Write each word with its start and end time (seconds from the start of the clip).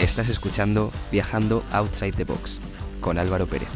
Estás 0.00 0.28
escuchando 0.28 0.92
Viajando 1.10 1.64
Outside 1.72 2.12
the 2.12 2.24
Box 2.24 2.60
con 3.00 3.16
Álvaro 3.16 3.46
Pérez. 3.46 3.70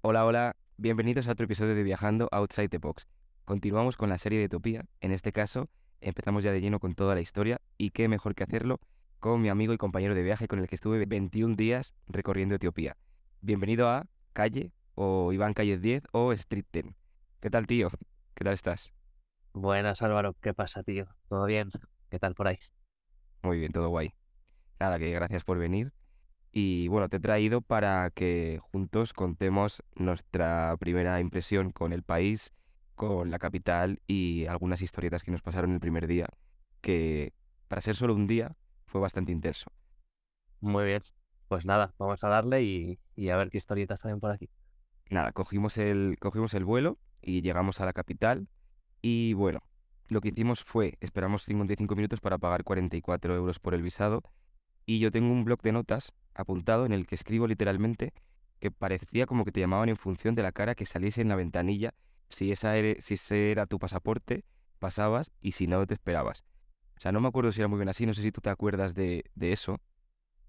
Hola, 0.00 0.24
hola, 0.24 0.56
bienvenidos 0.78 1.28
a 1.28 1.32
otro 1.32 1.44
episodio 1.44 1.74
de 1.74 1.82
Viajando 1.82 2.30
Outside 2.32 2.70
the 2.70 2.78
Box. 2.78 3.06
Continuamos 3.44 3.98
con 3.98 4.08
la 4.08 4.18
serie 4.18 4.38
de 4.38 4.46
Utopía. 4.46 4.86
En 5.02 5.12
este 5.12 5.32
caso, 5.32 5.68
empezamos 6.00 6.42
ya 6.42 6.52
de 6.52 6.62
lleno 6.62 6.80
con 6.80 6.94
toda 6.94 7.14
la 7.14 7.20
historia 7.20 7.60
y 7.76 7.90
qué 7.90 8.08
mejor 8.08 8.34
que 8.34 8.44
hacerlo 8.44 8.80
con 9.20 9.42
mi 9.42 9.50
amigo 9.50 9.74
y 9.74 9.76
compañero 9.76 10.14
de 10.14 10.22
viaje 10.22 10.48
con 10.48 10.58
el 10.58 10.68
que 10.68 10.76
estuve 10.76 11.04
21 11.04 11.54
días 11.54 11.92
recorriendo 12.06 12.54
Etiopía. 12.54 12.96
Bienvenido 13.42 13.90
a 13.90 14.06
Calle 14.32 14.72
o 14.94 15.34
Iván 15.34 15.52
Calle 15.52 15.76
10 15.76 16.04
o 16.12 16.32
Street 16.32 16.64
10. 16.72 17.03
¿Qué 17.44 17.50
tal, 17.50 17.66
tío? 17.66 17.90
¿Qué 18.34 18.42
tal 18.42 18.54
estás? 18.54 18.90
Buenas, 19.52 20.02
Álvaro. 20.02 20.34
¿Qué 20.40 20.54
pasa, 20.54 20.82
tío? 20.82 21.06
¿Todo 21.28 21.46
bien? 21.46 21.70
¿Qué 22.10 22.18
tal 22.18 22.34
por 22.34 22.46
ahí? 22.48 22.58
Muy 23.42 23.58
bien, 23.58 23.72
todo 23.72 23.88
guay. 23.90 24.12
Nada, 24.80 24.98
que 24.98 25.10
gracias 25.12 25.44
por 25.44 25.58
venir. 25.58 25.92
Y 26.52 26.88
bueno, 26.88 27.08
te 27.08 27.18
he 27.18 27.20
traído 27.20 27.60
para 27.62 28.10
que 28.10 28.60
juntos 28.72 29.12
contemos 29.12 29.82
nuestra 29.96 30.76
primera 30.78 31.20
impresión 31.20 31.70
con 31.72 31.92
el 31.92 32.02
país, 32.02 32.54
con 32.96 33.30
la 33.30 33.38
capital 33.38 34.00
y 34.06 34.46
algunas 34.46 34.82
historietas 34.82 35.22
que 35.22 35.32
nos 35.32 35.42
pasaron 35.42 35.72
el 35.72 35.80
primer 35.80 36.06
día, 36.06 36.28
que 36.80 37.32
para 37.68 37.82
ser 37.82 37.96
solo 37.96 38.14
un 38.14 38.26
día 38.26 38.56
fue 38.86 39.00
bastante 39.00 39.32
intenso. 39.32 39.70
Muy 40.60 40.84
bien. 40.86 41.02
Pues 41.48 41.64
nada, 41.64 41.94
vamos 41.98 42.22
a 42.24 42.28
darle 42.28 42.62
y, 42.62 42.98
y 43.14 43.28
a 43.28 43.36
ver 43.36 43.50
qué 43.50 43.58
historietas 43.58 44.00
salen 44.00 44.18
por 44.20 44.32
aquí. 44.32 44.50
Nada, 45.10 45.32
cogimos 45.32 45.78
el, 45.78 46.16
cogimos 46.18 46.54
el 46.54 46.64
vuelo 46.64 46.98
y 47.24 47.42
llegamos 47.42 47.80
a 47.80 47.86
la 47.86 47.92
capital 47.92 48.48
y 49.02 49.32
bueno, 49.34 49.60
lo 50.08 50.20
que 50.20 50.28
hicimos 50.28 50.64
fue, 50.64 50.96
esperamos 51.00 51.44
55 51.44 51.94
minutos 51.96 52.20
para 52.20 52.38
pagar 52.38 52.64
44 52.64 53.34
euros 53.34 53.58
por 53.58 53.74
el 53.74 53.82
visado 53.82 54.22
y 54.86 54.98
yo 54.98 55.10
tengo 55.10 55.32
un 55.32 55.44
blog 55.44 55.62
de 55.62 55.72
notas 55.72 56.12
apuntado 56.34 56.86
en 56.86 56.92
el 56.92 57.06
que 57.06 57.14
escribo 57.14 57.46
literalmente 57.46 58.12
que 58.60 58.70
parecía 58.70 59.26
como 59.26 59.44
que 59.44 59.52
te 59.52 59.60
llamaban 59.60 59.88
en 59.88 59.96
función 59.96 60.34
de 60.34 60.42
la 60.42 60.52
cara 60.52 60.74
que 60.74 60.86
saliese 60.86 61.20
en 61.20 61.28
la 61.28 61.36
ventanilla. 61.36 61.94
Si, 62.28 62.50
esa 62.50 62.74
si 63.00 63.14
ese 63.14 63.50
era 63.50 63.66
tu 63.66 63.78
pasaporte, 63.78 64.44
pasabas 64.78 65.32
y 65.40 65.52
si 65.52 65.66
no, 65.66 65.86
te 65.86 65.94
esperabas. 65.94 66.44
O 66.96 67.00
sea, 67.00 67.12
no 67.12 67.20
me 67.20 67.28
acuerdo 67.28 67.52
si 67.52 67.60
era 67.60 67.68
muy 67.68 67.78
bien 67.78 67.88
así, 67.88 68.06
no 68.06 68.14
sé 68.14 68.22
si 68.22 68.32
tú 68.32 68.40
te 68.40 68.50
acuerdas 68.50 68.94
de, 68.94 69.24
de 69.34 69.52
eso, 69.52 69.80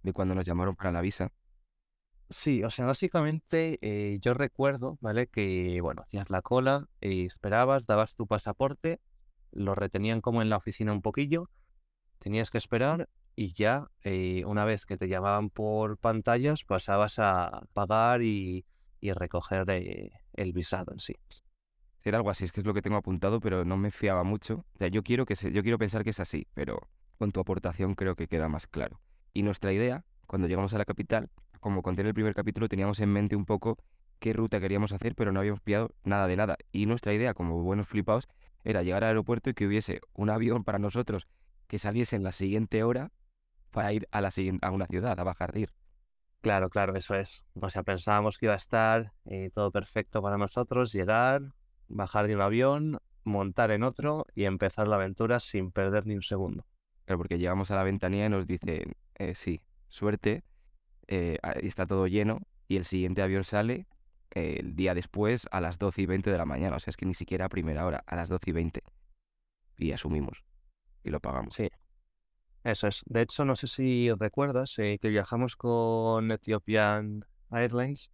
de 0.04 0.14
cuando 0.14 0.36
nos 0.36 0.46
llamaron 0.46 0.76
para 0.76 0.92
la 0.92 1.02
visa. 1.02 1.32
Sí, 2.30 2.64
o 2.64 2.70
sea, 2.70 2.86
básicamente 2.86 3.78
eh, 3.82 4.18
yo 4.20 4.34
recuerdo, 4.34 4.98
¿vale? 5.00 5.28
Que, 5.28 5.80
bueno, 5.82 6.02
hacías 6.04 6.30
la 6.30 6.42
cola, 6.42 6.88
y 7.00 7.26
esperabas, 7.26 7.86
dabas 7.86 8.16
tu 8.16 8.26
pasaporte, 8.26 9.00
lo 9.52 9.76
retenían 9.76 10.22
como 10.22 10.42
en 10.42 10.50
la 10.50 10.58
oficina 10.58 10.92
un 10.92 11.02
poquillo, 11.02 11.50
tenías 12.20 12.50
que 12.50 12.58
esperar 12.58 13.10
y 13.36 13.54
ya 13.54 13.88
eh, 14.04 14.44
una 14.46 14.66
vez 14.66 14.86
que 14.86 14.98
te 14.98 15.08
llamaban 15.08 15.50
por 15.50 15.98
pantallas 15.98 16.64
pasabas 16.64 17.20
a 17.20 17.68
pagar 17.74 18.22
y, 18.22 18.66
y 19.00 19.12
recoger 19.12 19.70
eh, 19.70 20.12
el 20.34 20.54
visado 20.54 20.94
en 20.94 21.00
sí. 21.00 21.16
Era 22.04 22.18
algo 22.18 22.30
así, 22.30 22.46
es 22.46 22.52
que 22.52 22.62
es 22.62 22.66
lo 22.66 22.74
que 22.74 22.82
tengo 22.82 22.98
apuntado, 22.98 23.40
pero 23.40 23.66
no 23.66 23.78
me 23.78 23.92
fiaba 23.92 24.24
mucho. 24.24 24.66
O 24.80 24.86
yo 24.86 25.04
quiero, 25.04 25.26
que 25.26 25.36
se, 25.36 25.52
yo 25.52 25.64
quiero 25.64 25.78
pensar 25.78 26.04
que 26.04 26.12
es 26.12 26.20
así, 26.20 26.48
pero 26.54 26.80
con 27.18 27.32
tu 27.32 27.40
aportación 27.40 27.96
creo 27.96 28.16
que 28.16 28.28
queda 28.28 28.48
más 28.48 28.68
claro. 28.68 29.02
Y 29.34 29.44
nuestra 29.44 29.74
idea, 29.74 30.06
cuando 30.28 30.48
llegamos 30.48 30.74
a 30.74 30.78
la 30.78 30.86
capital, 30.86 31.30
como 31.66 31.82
conté 31.82 32.02
en 32.02 32.08
el 32.08 32.14
primer 32.14 32.36
capítulo, 32.36 32.70
teníamos 32.70 33.00
en 33.00 33.10
mente 33.10 33.36
un 33.36 33.44
poco 33.44 33.80
qué 34.20 34.34
ruta 34.34 34.60
queríamos 34.60 34.92
hacer, 34.92 35.16
pero 35.16 35.32
no 35.32 35.40
habíamos 35.40 35.62
pillado 35.62 35.90
nada 36.04 36.28
de 36.28 36.36
nada. 36.36 36.58
Y 36.72 36.86
nuestra 36.86 37.12
idea, 37.12 37.34
como 37.34 37.60
buenos 37.64 37.88
flipados, 37.88 38.28
era 38.64 38.84
llegar 38.84 39.04
al 39.04 39.08
aeropuerto 39.08 39.50
y 39.50 39.56
que 39.56 39.66
hubiese 39.66 40.00
un 40.14 40.30
avión 40.30 40.64
para 40.64 40.78
nosotros 40.78 41.28
que 41.66 41.80
saliese 41.80 42.18
en 42.18 42.22
la 42.22 42.34
siguiente 42.34 42.84
hora 42.84 43.12
para 43.72 43.92
ir 43.94 44.08
a, 44.12 44.22
la 44.22 44.30
siguiente, 44.30 44.64
a 44.64 44.70
una 44.70 44.86
ciudad, 44.86 45.20
a 45.20 45.24
bajar 45.24 45.54
de 45.54 45.62
ir. 45.62 45.74
Claro, 46.42 46.70
claro, 46.70 46.96
eso 46.96 47.16
es. 47.16 47.44
O 47.60 47.68
sea, 47.72 47.82
pensábamos 47.82 48.38
que 48.38 48.46
iba 48.46 48.54
a 48.54 48.58
estar 48.58 49.14
eh, 49.26 49.50
todo 49.52 49.72
perfecto 49.72 50.22
para 50.22 50.38
nosotros, 50.38 50.94
llegar, 50.94 51.42
bajar 51.88 52.28
de 52.28 52.36
un 52.36 52.42
avión, 52.42 53.00
montar 53.24 53.72
en 53.72 53.82
otro 53.82 54.28
y 54.36 54.44
empezar 54.44 54.88
la 54.88 54.98
aventura 54.98 55.40
sin 55.40 55.72
perder 55.72 56.06
ni 56.06 56.14
un 56.14 56.22
segundo. 56.22 56.68
Claro, 57.06 57.18
porque 57.18 57.40
llegamos 57.40 57.72
a 57.72 57.76
la 57.76 57.82
ventanilla 57.82 58.28
y 58.28 58.30
nos 58.30 58.46
dicen, 58.46 58.94
eh, 59.16 59.34
sí, 59.34 59.64
suerte, 59.88 60.44
eh, 61.08 61.38
está 61.62 61.86
todo 61.86 62.08
lleno 62.08 62.42
y 62.68 62.78
el 62.78 62.86
siguiente 62.86 63.22
avión 63.22 63.44
sale 63.44 63.88
eh, 64.36 64.58
el 64.60 64.76
día 64.76 64.94
después 64.94 65.48
a 65.52 65.62
las 65.62 65.80
12 65.80 66.02
y 66.02 66.06
20 66.06 66.32
de 66.32 66.38
la 66.38 66.46
mañana. 66.46 66.76
O 66.76 66.80
sea, 66.80 66.92
es 66.92 66.98
que 66.98 67.06
ni 67.06 67.14
siquiera 67.14 67.46
a 67.46 67.50
primera 67.50 67.86
hora, 67.86 68.04
a 68.06 68.16
las 68.16 68.30
12 68.30 68.50
y 68.50 68.54
20. 68.54 68.84
Y 69.78 69.92
asumimos 69.92 70.44
y 71.04 71.10
lo 71.10 71.20
pagamos. 71.20 71.54
Sí. 71.54 71.70
Eso 72.64 72.88
es. 72.88 73.04
De 73.06 73.22
hecho, 73.22 73.46
no 73.46 73.56
sé 73.56 73.68
si 73.68 74.12
recuerdas 74.12 74.78
eh, 74.80 74.98
que 75.00 75.10
viajamos 75.10 75.56
con 75.56 76.32
Ethiopian 76.32 77.26
Airlines 77.52 78.12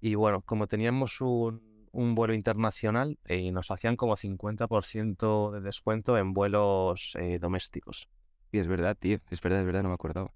y 0.00 0.14
bueno, 0.14 0.42
como 0.42 0.66
teníamos 0.66 1.20
un, 1.22 1.88
un 1.90 2.14
vuelo 2.14 2.34
internacional, 2.34 3.18
eh, 3.24 3.50
nos 3.50 3.70
hacían 3.70 3.96
como 3.96 4.16
50% 4.16 5.50
de 5.52 5.60
descuento 5.62 6.18
en 6.18 6.34
vuelos 6.34 7.16
domésticos. 7.40 8.08
Y 8.52 8.58
es 8.58 8.68
verdad, 8.68 8.96
tío, 9.00 9.18
es 9.30 9.40
verdad, 9.40 9.60
es 9.60 9.66
verdad, 9.66 9.82
no 9.82 9.88
me 9.88 9.94
acordaba. 9.94 10.30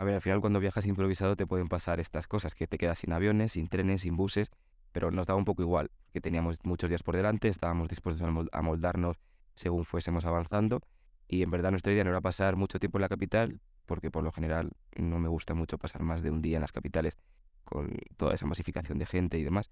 A 0.00 0.04
ver, 0.04 0.14
al 0.14 0.22
final 0.22 0.40
cuando 0.40 0.60
viajas 0.60 0.86
improvisado 0.86 1.36
te 1.36 1.46
pueden 1.46 1.68
pasar 1.68 2.00
estas 2.00 2.26
cosas, 2.26 2.54
que 2.54 2.66
te 2.66 2.78
quedas 2.78 3.00
sin 3.00 3.12
aviones, 3.12 3.52
sin 3.52 3.68
trenes, 3.68 4.00
sin 4.00 4.16
buses, 4.16 4.50
pero 4.92 5.10
nos 5.10 5.26
daba 5.26 5.36
un 5.36 5.44
poco 5.44 5.60
igual, 5.60 5.90
que 6.14 6.22
teníamos 6.22 6.56
muchos 6.62 6.88
días 6.88 7.02
por 7.02 7.16
delante, 7.16 7.48
estábamos 7.48 7.86
dispuestos 7.86 8.26
a 8.50 8.62
moldarnos 8.62 9.18
según 9.56 9.84
fuésemos 9.84 10.24
avanzando, 10.24 10.80
y 11.28 11.42
en 11.42 11.50
verdad 11.50 11.70
nuestra 11.70 11.92
idea 11.92 12.02
no 12.04 12.08
era 12.08 12.22
pasar 12.22 12.56
mucho 12.56 12.78
tiempo 12.78 12.96
en 12.96 13.02
la 13.02 13.10
capital, 13.10 13.60
porque 13.84 14.10
por 14.10 14.24
lo 14.24 14.32
general 14.32 14.70
no 14.96 15.18
me 15.18 15.28
gusta 15.28 15.52
mucho 15.52 15.76
pasar 15.76 16.02
más 16.02 16.22
de 16.22 16.30
un 16.30 16.40
día 16.40 16.56
en 16.56 16.62
las 16.62 16.72
capitales 16.72 17.18
con 17.64 17.94
toda 18.16 18.32
esa 18.32 18.46
masificación 18.46 18.96
de 18.96 19.04
gente 19.04 19.36
y 19.36 19.44
demás. 19.44 19.70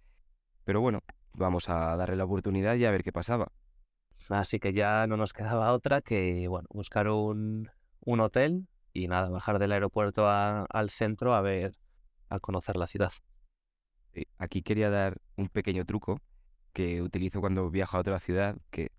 Pero 0.65 0.83
bueno, 0.83 1.05
vamos 1.33 1.71
a 1.71 1.97
darle 1.97 2.17
la 2.17 2.25
oportunidad 2.25 2.75
y 2.75 2.85
a 2.85 2.91
ver 2.91 3.03
qué 3.03 3.13
pasaba. 3.13 3.51
Así 4.29 4.61
que 4.61 4.75
ya 4.75 5.07
no 5.07 5.17
nos 5.17 5.33
quedaba 5.33 5.73
otra 5.73 6.03
que, 6.03 6.49
bueno, 6.49 6.69
buscar 6.71 7.09
un, 7.09 7.71
un 8.05 8.21
hotel 8.21 8.69
y 8.99 9.09
nada, 9.09 9.29
bajar 9.31 9.59
del 9.59 9.73
aeropuerto 9.73 10.29
al 10.29 10.91
centro 10.91 11.35
a 11.35 11.41
ver, 11.41 11.75
a 12.29 12.41
conocer 12.41 12.77
la 12.77 12.87
ciudad. 12.87 13.13
Aquí 14.39 14.63
quería 14.63 14.91
dar 14.91 15.21
un 15.37 15.49
pequeño 15.49 15.85
truco 15.85 16.21
que 16.73 17.03
utilizo 17.03 17.41
cuando 17.41 17.71
viajo 17.71 17.97
a 17.97 18.01
otra 18.01 18.19
ciudad, 18.21 18.57
que 18.71 18.91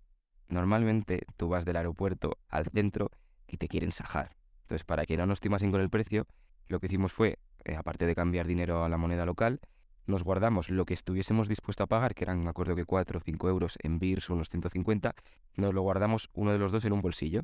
normalmente 0.48 1.26
tú 1.36 1.48
vas 1.48 1.64
del 1.64 1.76
aeropuerto 1.76 2.38
al 2.48 2.66
centro 2.66 3.10
y 3.46 3.56
te 3.56 3.68
quieren 3.68 3.92
sajar. 3.92 4.36
Entonces, 4.62 4.84
para 4.84 5.04
que 5.04 5.16
no 5.16 5.26
nos 5.26 5.40
timasen 5.40 5.70
con 5.70 5.80
el 5.80 5.90
precio, 5.90 6.26
lo 6.68 6.80
que 6.80 6.86
hicimos 6.86 7.12
fue, 7.12 7.38
eh, 7.64 7.76
aparte 7.76 8.06
de 8.06 8.14
cambiar 8.14 8.46
dinero 8.46 8.84
a 8.84 8.88
la 8.88 8.96
moneda 8.96 9.26
local, 9.26 9.60
nos 10.06 10.24
guardamos 10.24 10.70
lo 10.70 10.84
que 10.86 10.94
estuviésemos 10.94 11.48
dispuestos 11.48 11.84
a 11.84 11.86
pagar, 11.86 12.14
que 12.14 12.24
eran, 12.24 12.42
me 12.42 12.50
acuerdo 12.50 12.74
que 12.74 12.84
4 12.84 13.18
o 13.18 13.22
5 13.22 13.48
euros 13.48 13.78
en 13.82 13.98
BIRS 13.98 14.30
unos 14.30 14.48
150, 14.48 15.14
nos 15.56 15.74
lo 15.74 15.82
guardamos 15.82 16.30
uno 16.32 16.52
de 16.52 16.58
los 16.58 16.72
dos 16.72 16.84
en 16.84 16.92
un 16.92 17.00
bolsillo. 17.00 17.42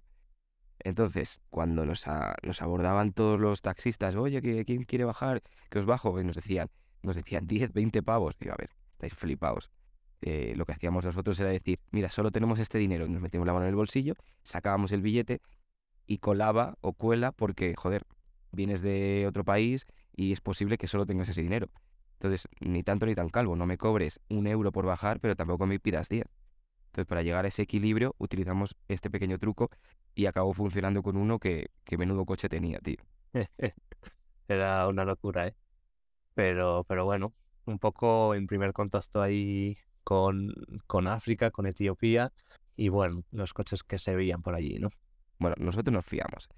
Entonces, 0.81 1.41
cuando 1.51 1.85
nos, 1.85 2.07
abordaban 2.07 3.13
todos 3.13 3.41
los 3.41 3.63
taxistas, 3.63 4.17
oye, 4.17 4.65
¿quién 4.65 4.85
quiere 4.85 5.05
bajar? 5.05 5.43
Que 5.71 5.79
os 5.79 5.87
bajo, 5.87 6.21
y 6.21 6.25
nos 6.25 6.37
decían, 6.37 6.69
nos 7.03 7.17
decían 7.17 7.47
10, 7.47 7.73
20 7.73 8.03
pavos. 8.03 8.39
Digo, 8.39 8.53
a 8.53 8.57
ver, 8.57 8.71
estáis 8.93 9.15
flipados. 9.15 9.71
Eh, 10.23 10.55
lo 10.57 10.65
que 10.65 10.73
hacíamos 10.73 11.05
nosotros 11.05 11.39
era 11.41 11.51
decir, 11.51 11.81
mira, 11.91 12.11
solo 12.11 12.31
tenemos 12.31 12.59
este 12.59 12.79
dinero. 12.79 13.09
Nos 13.09 13.21
metíamos 13.21 13.47
la 13.47 13.53
mano 13.53 13.67
en 13.67 13.71
el 13.71 13.77
bolsillo, 13.77 14.15
sacábamos 14.43 14.93
el 14.93 15.03
billete 15.03 15.41
y 16.07 16.19
colaba 16.19 16.77
o 16.81 16.93
cuela 16.93 17.33
porque, 17.33 17.75
joder, 17.77 18.05
vienes 18.53 18.81
de 18.81 19.27
otro 19.29 19.45
país 19.45 19.87
y 20.15 20.33
es 20.33 20.41
posible 20.41 20.79
que 20.79 20.89
solo 20.89 21.07
tengas 21.07 21.29
ese 21.29 21.43
dinero. 21.43 21.69
Entonces, 22.15 22.49
ni 22.61 22.83
tanto 22.83 23.07
ni 23.07 23.15
tan 23.15 23.29
calvo, 23.29 23.57
no 23.57 23.67
me 23.67 23.77
cobres 23.77 24.21
un 24.29 24.47
euro 24.47 24.73
por 24.73 24.87
bajar, 24.87 25.21
pero 25.21 25.37
tampoco 25.37 25.67
me 25.67 25.79
pidas 25.79 26.09
10. 26.09 26.27
Entonces, 26.97 27.11
para 27.11 27.23
llegar 27.23 27.45
a 27.45 27.49
ese 27.49 27.61
equilibrio, 27.61 28.15
utilizamos 28.17 28.75
este 28.89 29.11
pequeño 29.11 29.39
truco 29.39 29.71
y 30.15 30.25
acabó 30.25 30.55
funcionando 30.55 31.03
con 31.03 31.19
uno 31.19 31.39
que, 31.39 31.69
que 31.85 31.99
menudo 31.99 32.25
coche 32.25 32.49
tenía, 32.49 32.79
tío. 32.79 32.97
Era 34.49 34.89
una 34.89 35.05
locura, 35.05 35.47
¿eh? 35.47 35.55
Pero, 36.33 36.85
pero 36.89 37.05
bueno, 37.05 37.35
un 37.67 37.79
poco 37.79 38.35
en 38.35 38.47
primer 38.47 38.73
contacto 38.73 39.21
ahí 39.21 39.77
con, 40.05 40.55
con 40.87 41.07
África, 41.07 41.51
con 41.51 41.67
Etiopía, 41.67 42.33
y 42.77 42.89
bueno, 42.89 43.25
los 43.31 43.53
coches 43.53 43.83
que 43.83 43.99
se 43.99 44.17
veían 44.17 44.41
por 44.41 44.55
allí, 44.55 44.79
¿no? 44.79 44.89
Bueno, 45.39 45.57
nosotros 45.59 45.93
nos 45.93 46.07
fiamos. 46.07 46.49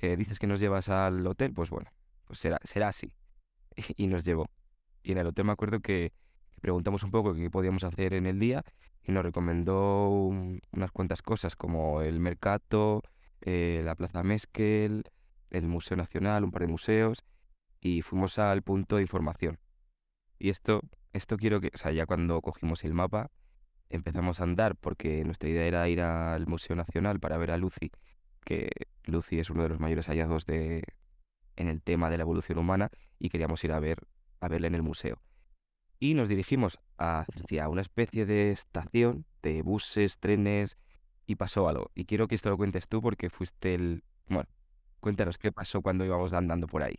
Que 0.00 0.16
dices 0.16 0.38
que 0.38 0.46
nos 0.46 0.58
llevas 0.58 0.88
al 0.88 1.26
hotel, 1.26 1.52
pues 1.52 1.68
bueno, 1.68 1.90
pues 2.24 2.38
será, 2.38 2.58
será 2.64 2.88
así. 2.88 3.12
Y, 3.98 4.06
nos 4.06 4.24
llevó. 4.24 4.48
Y 5.02 5.12
en 5.12 5.18
el 5.18 5.26
hotel 5.26 5.44
me 5.44 5.52
acuerdo 5.52 5.80
que, 5.80 6.14
preguntamos 6.62 7.02
un 7.02 7.10
poco 7.10 7.34
qué 7.34 7.50
podíamos 7.50 7.84
hacer 7.84 8.14
en 8.14 8.24
el 8.24 8.38
día 8.38 8.64
y 9.02 9.12
nos 9.12 9.24
recomendó 9.24 10.08
unas 10.08 10.92
cuantas 10.92 11.20
cosas 11.20 11.56
como 11.56 12.02
el 12.02 12.20
Mercato, 12.20 13.02
eh, 13.40 13.82
la 13.84 13.96
Plaza 13.96 14.22
Meskel, 14.22 15.02
el 15.50 15.66
Museo 15.66 15.96
Nacional, 15.96 16.44
un 16.44 16.52
par 16.52 16.62
de 16.62 16.68
museos 16.68 17.24
y 17.80 18.02
fuimos 18.02 18.38
al 18.38 18.62
punto 18.62 18.96
de 18.96 19.02
información. 19.02 19.58
Y 20.38 20.50
esto, 20.50 20.82
esto 21.12 21.36
quiero 21.36 21.60
que, 21.60 21.72
o 21.74 21.78
sea, 21.78 21.90
ya 21.90 22.06
cuando 22.06 22.40
cogimos 22.40 22.84
el 22.84 22.94
mapa, 22.94 23.30
empezamos 23.90 24.40
a 24.40 24.44
andar 24.44 24.76
porque 24.76 25.24
nuestra 25.24 25.50
idea 25.50 25.66
era 25.66 25.88
ir 25.88 26.00
al 26.00 26.46
Museo 26.46 26.76
Nacional 26.76 27.18
para 27.18 27.36
ver 27.38 27.50
a 27.50 27.58
Lucy, 27.58 27.90
que 28.44 28.70
Lucy 29.04 29.40
es 29.40 29.50
uno 29.50 29.64
de 29.64 29.68
los 29.68 29.80
mayores 29.80 30.06
hallazgos 30.06 30.46
de, 30.46 30.84
en 31.56 31.66
el 31.66 31.82
tema 31.82 32.08
de 32.08 32.18
la 32.18 32.22
evolución 32.22 32.58
humana 32.58 32.90
y 33.18 33.30
queríamos 33.30 33.62
ir 33.64 33.72
a 33.72 33.80
ver 33.80 33.98
a 34.40 34.46
verla 34.46 34.68
en 34.68 34.76
el 34.76 34.82
museo. 34.82 35.20
Y 36.02 36.14
nos 36.14 36.28
dirigimos 36.28 36.80
hacia 36.98 37.68
una 37.68 37.80
especie 37.80 38.26
de 38.26 38.50
estación 38.50 39.24
de 39.40 39.62
buses, 39.62 40.18
trenes 40.18 40.76
y 41.28 41.36
pasó 41.36 41.68
algo. 41.68 41.92
Y 41.94 42.06
quiero 42.06 42.26
que 42.26 42.34
esto 42.34 42.50
lo 42.50 42.56
cuentes 42.56 42.88
tú 42.88 43.00
porque 43.00 43.30
fuiste 43.30 43.76
el... 43.76 44.02
Bueno, 44.26 44.48
cuéntanos 44.98 45.38
qué 45.38 45.52
pasó 45.52 45.80
cuando 45.80 46.04
íbamos 46.04 46.32
andando 46.32 46.66
por 46.66 46.82
ahí. 46.82 46.96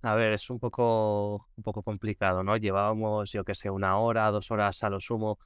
A 0.00 0.14
ver, 0.14 0.32
es 0.32 0.48
un 0.48 0.58
poco, 0.58 1.46
un 1.56 1.62
poco 1.62 1.82
complicado, 1.82 2.42
¿no? 2.42 2.56
Llevábamos, 2.56 3.30
yo 3.32 3.44
que 3.44 3.54
sé, 3.54 3.68
una 3.68 3.98
hora, 3.98 4.30
dos 4.30 4.50
horas 4.50 4.82
a 4.82 4.88
lo 4.88 4.98
sumo 4.98 5.38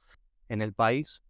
en 0.47 0.61
el 0.61 0.71
país. 0.71 1.21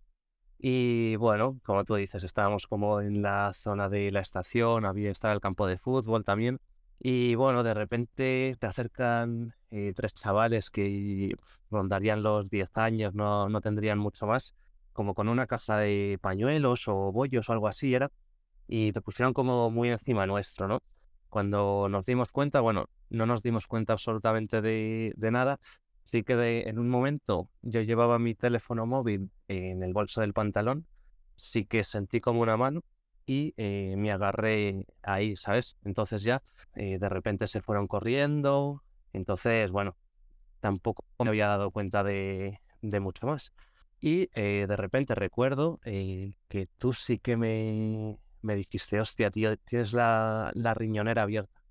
Y 0.60 1.16
bueno, 1.16 1.60
como 1.66 1.84
tú 1.86 1.96
dices, 1.96 2.24
estábamos 2.24 2.68
como 2.68 3.02
en 3.02 3.24
la 3.24 3.52
zona 3.54 3.90
de 3.90 4.12
la 4.12 4.20
estación, 4.20 4.86
había 4.86 5.10
estaba 5.10 5.34
el 5.34 5.42
campo 5.42 5.66
de 5.66 5.80
fútbol 5.80 6.24
también. 6.24 6.60
Y 7.00 7.34
bueno, 7.34 7.64
de 7.64 7.74
repente 7.74 8.56
te 8.60 8.68
acercan 8.68 9.56
eh, 9.72 9.94
tres 9.96 10.14
chavales 10.14 10.70
que 10.70 11.36
rondarían 11.70 12.24
los 12.24 12.50
10 12.50 12.70
años, 12.78 13.14
no, 13.14 13.50
no 13.50 13.62
tendrían 13.62 14.00
mucho 14.00 14.28
más, 14.28 14.56
como 14.94 15.14
con 15.14 15.30
una 15.30 15.48
caja 15.48 15.78
de 15.78 16.18
pañuelos 16.22 16.88
o 16.88 17.12
bollos 17.12 17.50
o 17.50 17.54
algo 17.54 17.68
así 17.68 17.94
era, 17.94 18.12
y 18.68 18.92
te 18.92 19.02
pusieron 19.02 19.34
como 19.34 19.70
muy 19.72 19.90
encima 19.90 20.26
nuestro, 20.26 20.68
¿no? 20.68 20.82
Cuando 21.30 21.88
nos 21.90 22.06
dimos 22.06 22.32
cuenta, 22.32 22.62
bueno, 22.62 22.90
no 23.10 23.26
nos 23.26 23.44
dimos 23.44 23.68
cuenta 23.68 23.94
absolutamente 23.94 24.62
de, 24.62 25.14
de 25.16 25.32
nada, 25.32 25.60
sí 26.04 26.24
que 26.24 26.36
de, 26.36 26.64
en 26.68 26.80
un 26.80 26.90
momento 26.90 27.50
yo 27.62 27.82
llevaba 27.82 28.20
mi 28.20 28.34
teléfono 28.36 28.86
móvil 28.86 29.30
en 29.48 29.84
el 29.84 29.94
bolso 29.94 30.22
del 30.22 30.34
pantalón, 30.34 30.88
sí 31.36 31.66
que 31.66 31.84
sentí 31.84 32.22
como 32.22 32.42
una 32.42 32.58
mano 32.58 32.84
y 33.26 33.54
eh, 33.58 33.96
me 33.98 34.12
agarré 34.12 34.86
ahí, 35.04 35.36
¿sabes? 35.36 35.78
Entonces 35.84 36.24
ya 36.24 36.44
eh, 36.76 36.98
de 36.98 37.10
repente 37.10 37.48
se 37.48 37.62
fueron 37.62 37.88
corriendo, 37.88 38.84
entonces, 39.14 39.72
bueno, 39.72 39.96
tampoco 40.60 41.04
me 41.20 41.30
había 41.30 41.48
dado 41.48 41.72
cuenta 41.72 42.04
de, 42.04 42.62
de 42.82 43.00
mucho 43.00 43.28
más. 43.28 43.54
Y 44.00 44.30
eh, 44.34 44.66
de 44.68 44.76
repente 44.78 45.16
recuerdo 45.16 45.80
que 45.84 46.68
tú 46.78 46.94
sí 46.94 47.20
que 47.20 47.36
me, 47.38 48.18
me 48.42 48.56
dijiste, 48.56 49.00
hostia, 49.00 49.32
tío, 49.32 49.58
tienes 49.58 49.94
la, 49.94 50.52
la 50.54 50.74
riñonera 50.74 51.24
abierta. 51.24 51.62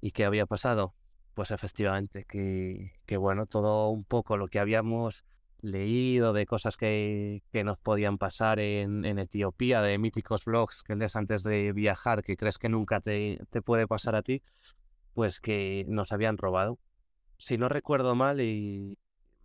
¿Y 0.00 0.12
qué 0.12 0.24
había 0.24 0.46
pasado? 0.46 0.94
Pues 1.34 1.50
efectivamente, 1.50 2.24
que, 2.24 2.92
que 3.06 3.16
bueno, 3.16 3.46
todo 3.46 3.88
un 3.90 4.04
poco 4.04 4.36
lo 4.36 4.48
que 4.48 4.58
habíamos 4.58 5.24
leído 5.62 6.32
de 6.32 6.44
cosas 6.44 6.76
que, 6.76 7.42
que 7.52 7.64
nos 7.64 7.78
podían 7.78 8.18
pasar 8.18 8.58
en, 8.58 9.04
en, 9.04 9.18
Etiopía, 9.18 9.80
de 9.80 9.96
míticos 9.98 10.44
blogs 10.44 10.82
que 10.82 10.96
lees 10.96 11.14
antes 11.16 11.44
de 11.44 11.72
viajar, 11.72 12.22
que 12.22 12.36
crees 12.36 12.58
que 12.58 12.68
nunca 12.68 13.00
te, 13.00 13.38
te, 13.50 13.62
puede 13.62 13.86
pasar 13.86 14.16
a 14.16 14.22
ti, 14.22 14.42
pues 15.14 15.40
que 15.40 15.84
nos 15.88 16.12
habían 16.12 16.38
robado. 16.38 16.78
Si 17.38 17.58
no 17.58 17.68
recuerdo 17.68 18.14
mal, 18.14 18.40
y 18.40 18.98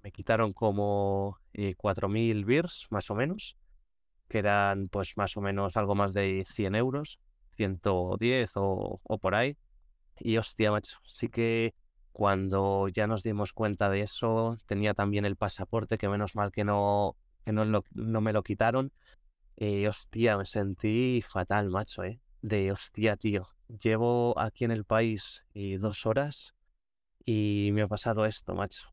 me 0.03 0.11
quitaron 0.11 0.53
como 0.53 1.39
eh, 1.53 1.75
4.000 1.75 2.45
birs, 2.45 2.87
más 2.89 3.09
o 3.09 3.15
menos, 3.15 3.57
que 4.29 4.39
eran 4.39 4.89
pues 4.89 5.17
más 5.17 5.35
o 5.37 5.41
menos 5.41 5.77
algo 5.77 5.95
más 5.95 6.13
de 6.13 6.45
100 6.47 6.75
euros, 6.75 7.19
110 7.55 8.51
o, 8.57 8.99
o 9.03 9.17
por 9.17 9.35
ahí. 9.35 9.57
Y 10.19 10.37
hostia, 10.37 10.71
macho, 10.71 10.97
sí 11.05 11.29
que 11.29 11.73
cuando 12.11 12.87
ya 12.87 13.05
nos 13.05 13.23
dimos 13.23 13.53
cuenta 13.53 13.89
de 13.89 14.01
eso, 14.01 14.57
tenía 14.65 14.93
también 14.95 15.25
el 15.25 15.35
pasaporte, 15.35 15.97
que 15.99 16.09
menos 16.09 16.35
mal 16.35 16.51
que 16.51 16.63
no, 16.63 17.15
que 17.45 17.51
no, 17.51 17.65
no 17.65 18.21
me 18.21 18.33
lo 18.33 18.43
quitaron. 18.43 18.91
Eh, 19.57 19.87
hostia, 19.87 20.37
me 20.37 20.45
sentí 20.45 21.23
fatal, 21.27 21.69
macho, 21.69 22.03
¿eh? 22.03 22.19
De 22.41 22.71
hostia, 22.71 23.15
tío. 23.17 23.47
Llevo 23.81 24.37
aquí 24.39 24.65
en 24.65 24.71
el 24.71 24.85
país 24.85 25.43
eh, 25.53 25.77
dos 25.79 26.05
horas 26.05 26.55
y 27.25 27.71
me 27.73 27.81
ha 27.81 27.87
pasado 27.87 28.25
esto, 28.25 28.53
macho. 28.53 28.89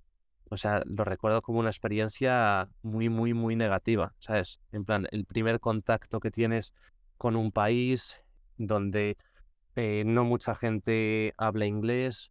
O 0.50 0.56
sea, 0.56 0.82
lo 0.86 1.04
recuerdo 1.04 1.42
como 1.42 1.60
una 1.60 1.70
experiencia 1.70 2.68
muy, 2.82 3.08
muy, 3.08 3.34
muy 3.34 3.56
negativa, 3.56 4.14
¿sabes? 4.18 4.60
En 4.72 4.84
plan, 4.84 5.06
el 5.10 5.24
primer 5.24 5.60
contacto 5.60 6.20
que 6.20 6.30
tienes 6.30 6.74
con 7.16 7.36
un 7.36 7.52
país 7.52 8.22
donde 8.56 9.16
eh, 9.76 10.04
no 10.06 10.24
mucha 10.24 10.54
gente 10.54 11.34
habla 11.36 11.66
inglés, 11.66 12.30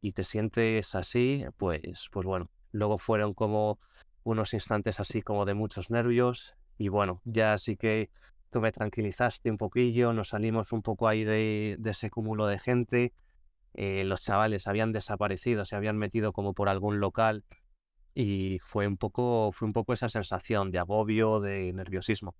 y 0.00 0.12
te 0.12 0.24
sientes 0.24 0.94
así, 0.94 1.44
pues, 1.56 2.08
pues 2.10 2.26
bueno, 2.26 2.50
luego 2.72 2.98
fueron 2.98 3.34
como 3.34 3.78
unos 4.22 4.54
instantes 4.54 5.00
así 5.00 5.22
como 5.22 5.44
de 5.44 5.54
muchos 5.54 5.90
nervios 5.90 6.54
y 6.78 6.88
bueno, 6.88 7.20
ya 7.24 7.56
sí 7.58 7.76
que 7.76 8.10
tú 8.50 8.60
me 8.60 8.72
tranquilizaste 8.72 9.50
un 9.50 9.56
poquillo, 9.56 10.12
nos 10.12 10.28
salimos 10.28 10.72
un 10.72 10.82
poco 10.82 11.08
ahí 11.08 11.24
de, 11.24 11.76
de 11.78 11.90
ese 11.90 12.10
cúmulo 12.10 12.46
de 12.46 12.58
gente, 12.58 13.12
eh, 13.74 14.04
los 14.04 14.22
chavales 14.22 14.66
habían 14.66 14.92
desaparecido, 14.92 15.64
se 15.64 15.76
habían 15.76 15.96
metido 15.96 16.32
como 16.32 16.54
por 16.54 16.68
algún 16.68 17.00
local 17.00 17.44
y 18.14 18.58
fue 18.60 18.86
un 18.86 18.96
poco, 18.96 19.52
fue 19.52 19.66
un 19.66 19.72
poco 19.72 19.92
esa 19.92 20.08
sensación 20.08 20.70
de 20.70 20.78
agobio, 20.78 21.40
de 21.40 21.72
nerviosismo. 21.72 22.34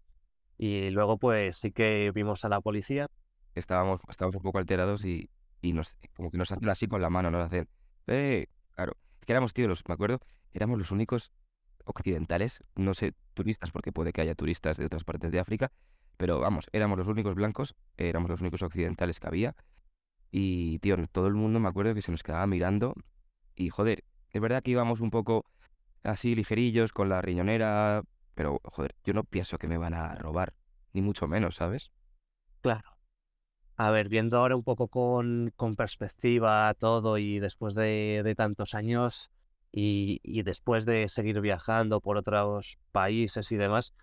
Y 0.59 0.91
luego 0.91 1.19
pues 1.19 1.57
sí 1.57 1.71
que 1.71 2.11
vimos 2.13 2.45
a 2.45 2.49
la 2.49 2.61
policía. 2.61 3.07
Estábamos, 3.55 4.01
estábamos 4.09 4.37
un 4.37 4.43
poco 4.43 4.59
alterados 4.59 5.05
y, 5.05 5.31
y 5.63 5.73
nos, 5.73 5.97
como 6.15 6.31
que 6.31 6.39
nos 6.39 6.53
hacen 6.53 6.69
así 6.69 6.87
con 6.87 7.01
la 7.01 7.11
mano, 7.11 7.31
nos 7.31 7.47
hacen, 7.47 7.69
eh, 8.07 8.47
claro, 8.73 8.97
es 9.21 9.27
que 9.27 9.33
éramos, 9.33 9.53
tío, 9.53 9.69
los, 9.69 9.83
me 9.89 9.95
acuerdo, 9.95 10.21
éramos 10.53 10.79
los 10.79 10.91
únicos 10.91 11.31
occidentales, 11.85 12.63
no 12.77 12.95
sé, 12.95 13.15
turistas, 13.35 13.71
porque 13.71 13.93
puede 13.93 14.13
que 14.13 14.21
haya 14.21 14.35
turistas 14.35 14.77
de 14.77 14.87
otras 14.87 15.05
partes 15.05 15.31
de 15.31 15.41
África, 15.41 15.73
pero 16.21 16.39
vamos, 16.39 16.69
éramos 16.73 16.99
los 16.99 17.07
únicos 17.07 17.35
blancos, 17.35 17.75
éramos 17.97 18.29
los 18.29 18.43
únicos 18.43 18.61
occidentales 18.61 19.19
que 19.19 19.27
había, 19.27 19.57
y, 20.31 20.79
tío, 20.81 20.99
todo 21.11 21.29
el 21.29 21.35
mundo 21.35 21.61
me 21.61 21.69
acuerdo 21.71 21.95
que 21.95 22.03
se 22.03 22.13
nos 22.13 22.23
quedaba 22.23 22.47
mirando, 22.47 22.93
y 23.57 23.71
joder, 23.71 24.05
es 24.29 24.39
verdad 24.39 24.63
que 24.63 24.73
íbamos 24.73 25.01
un 25.01 25.11
poco 25.11 25.47
así 26.03 26.35
ligerillos 26.35 26.93
con 26.93 27.09
la 27.09 27.23
riñonera, 27.23 28.03
pero, 28.35 28.61
joder, 28.65 28.95
yo 29.03 29.15
no 29.15 29.25
pienso 29.25 29.57
que 29.57 29.67
me 29.67 29.79
van 29.79 29.95
a 29.95 30.15
robar, 30.15 30.53
ni 30.93 31.01
mucho 31.01 31.27
menos, 31.27 31.55
¿sabes? 31.55 31.91
Claro. 32.61 32.99
A 33.77 33.91
ver, 33.91 34.11
viendo 34.11 34.37
ahora 34.37 34.57
un 34.57 34.63
poco 34.63 34.89
con, 34.89 35.55
con 35.57 35.75
perspectiva 35.75 36.75
todo 36.75 37.17
y 37.17 37.39
después 37.39 37.73
de, 37.75 38.21
de 38.23 38.35
tantos 38.35 38.75
años 38.75 39.31
y, 39.73 40.21
y, 40.23 40.43
después 40.43 40.85
de 40.85 41.09
seguir 41.09 41.41
viajando 41.41 42.03
por 42.03 42.19
otros 42.19 42.77
países 42.93 43.51
y 43.53 43.57
demás, 43.57 43.95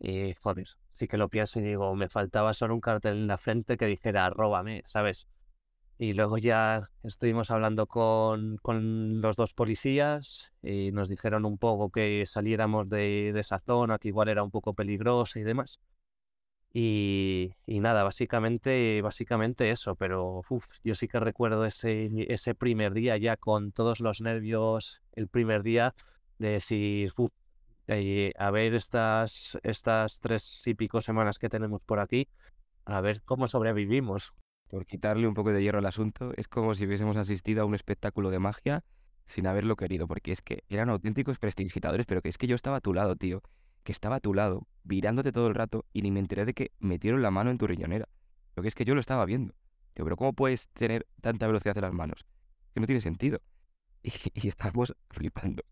eh, 0.00 0.34
joder, 0.40 0.68
sí 0.96 1.08
que 1.08 1.16
lo 1.16 1.28
pienso 1.28 1.60
y 1.60 1.62
digo, 1.62 1.94
me 1.94 2.08
faltaba 2.08 2.54
solo 2.54 2.74
un 2.74 2.80
cartel 2.80 3.14
en 3.14 3.26
la 3.26 3.38
frente 3.38 3.76
que 3.76 3.86
dijera, 3.86 4.30
róbame, 4.30 4.82
¿sabes? 4.86 5.28
Y 5.98 6.12
luego 6.12 6.36
ya 6.38 6.90
estuvimos 7.04 7.50
hablando 7.50 7.86
con, 7.86 8.58
con 8.58 9.20
los 9.22 9.36
dos 9.36 9.54
policías 9.54 10.52
y 10.62 10.92
nos 10.92 11.08
dijeron 11.08 11.46
un 11.46 11.58
poco 11.58 11.90
que 11.90 12.24
saliéramos 12.26 12.88
de, 12.88 13.32
de 13.32 13.40
esa 13.40 13.60
zona, 13.60 13.98
que 13.98 14.08
igual 14.08 14.28
era 14.28 14.42
un 14.42 14.50
poco 14.50 14.74
peligrosa 14.74 15.38
y 15.38 15.42
demás. 15.42 15.80
Y, 16.78 17.54
y, 17.64 17.80
nada, 17.80 18.02
básicamente, 18.02 19.00
básicamente 19.00 19.70
eso, 19.70 19.94
pero 19.94 20.42
uf, 20.50 20.66
yo 20.84 20.94
sí 20.94 21.08
que 21.08 21.18
recuerdo 21.18 21.64
ese, 21.64 22.10
ese 22.28 22.54
primer 22.54 22.92
día 22.92 23.16
ya 23.16 23.38
con 23.38 23.72
todos 23.72 24.00
los 24.00 24.20
nervios, 24.20 25.00
el 25.12 25.28
primer 25.28 25.62
día 25.62 25.94
de 26.38 26.50
decir, 26.50 27.12
uf, 27.16 27.32
eh, 27.88 28.32
a 28.38 28.50
ver 28.50 28.74
estas, 28.74 29.58
estas 29.62 30.20
tres 30.20 30.66
y 30.66 30.74
pico 30.74 31.02
semanas 31.02 31.38
que 31.38 31.48
tenemos 31.48 31.80
por 31.82 32.00
aquí, 32.00 32.28
a 32.84 33.00
ver 33.00 33.22
cómo 33.22 33.48
sobrevivimos. 33.48 34.32
Por 34.68 34.84
quitarle 34.84 35.28
un 35.28 35.34
poco 35.34 35.52
de 35.52 35.62
hierro 35.62 35.78
al 35.78 35.86
asunto, 35.86 36.32
es 36.36 36.48
como 36.48 36.74
si 36.74 36.86
hubiésemos 36.86 37.16
asistido 37.16 37.62
a 37.62 37.64
un 37.66 37.76
espectáculo 37.76 38.30
de 38.30 38.40
magia 38.40 38.84
sin 39.26 39.46
haberlo 39.46 39.76
querido, 39.76 40.08
porque 40.08 40.32
es 40.32 40.42
que 40.42 40.64
eran 40.68 40.88
auténticos 40.88 41.38
prestidigitadores, 41.38 42.06
pero 42.06 42.20
que 42.20 42.28
es 42.28 42.38
que 42.38 42.48
yo 42.48 42.56
estaba 42.56 42.78
a 42.78 42.80
tu 42.80 42.92
lado, 42.92 43.14
tío 43.14 43.42
que 43.86 43.92
estaba 43.92 44.16
a 44.16 44.20
tu 44.20 44.34
lado, 44.34 44.66
virándote 44.82 45.32
todo 45.32 45.46
el 45.46 45.54
rato, 45.54 45.86
y 45.92 46.02
ni 46.02 46.10
me 46.10 46.18
enteré 46.18 46.44
de 46.44 46.52
que 46.52 46.72
metieron 46.80 47.22
la 47.22 47.30
mano 47.30 47.50
en 47.50 47.56
tu 47.56 47.68
riñonera. 47.68 48.08
Lo 48.56 48.62
que 48.62 48.68
es 48.68 48.74
que 48.74 48.84
yo 48.84 48.94
lo 48.94 49.00
estaba 49.00 49.24
viendo. 49.24 49.54
Digo, 49.94 50.04
pero 50.06 50.16
¿cómo 50.16 50.32
puedes 50.32 50.68
tener 50.70 51.06
tanta 51.22 51.46
velocidad 51.46 51.78
en 51.78 51.82
las 51.82 51.94
manos? 51.94 52.26
Que 52.74 52.80
no 52.80 52.86
tiene 52.86 53.00
sentido. 53.00 53.40
Y, 54.02 54.12
y 54.34 54.46
estábamos 54.46 54.94
flipando. 55.10 55.64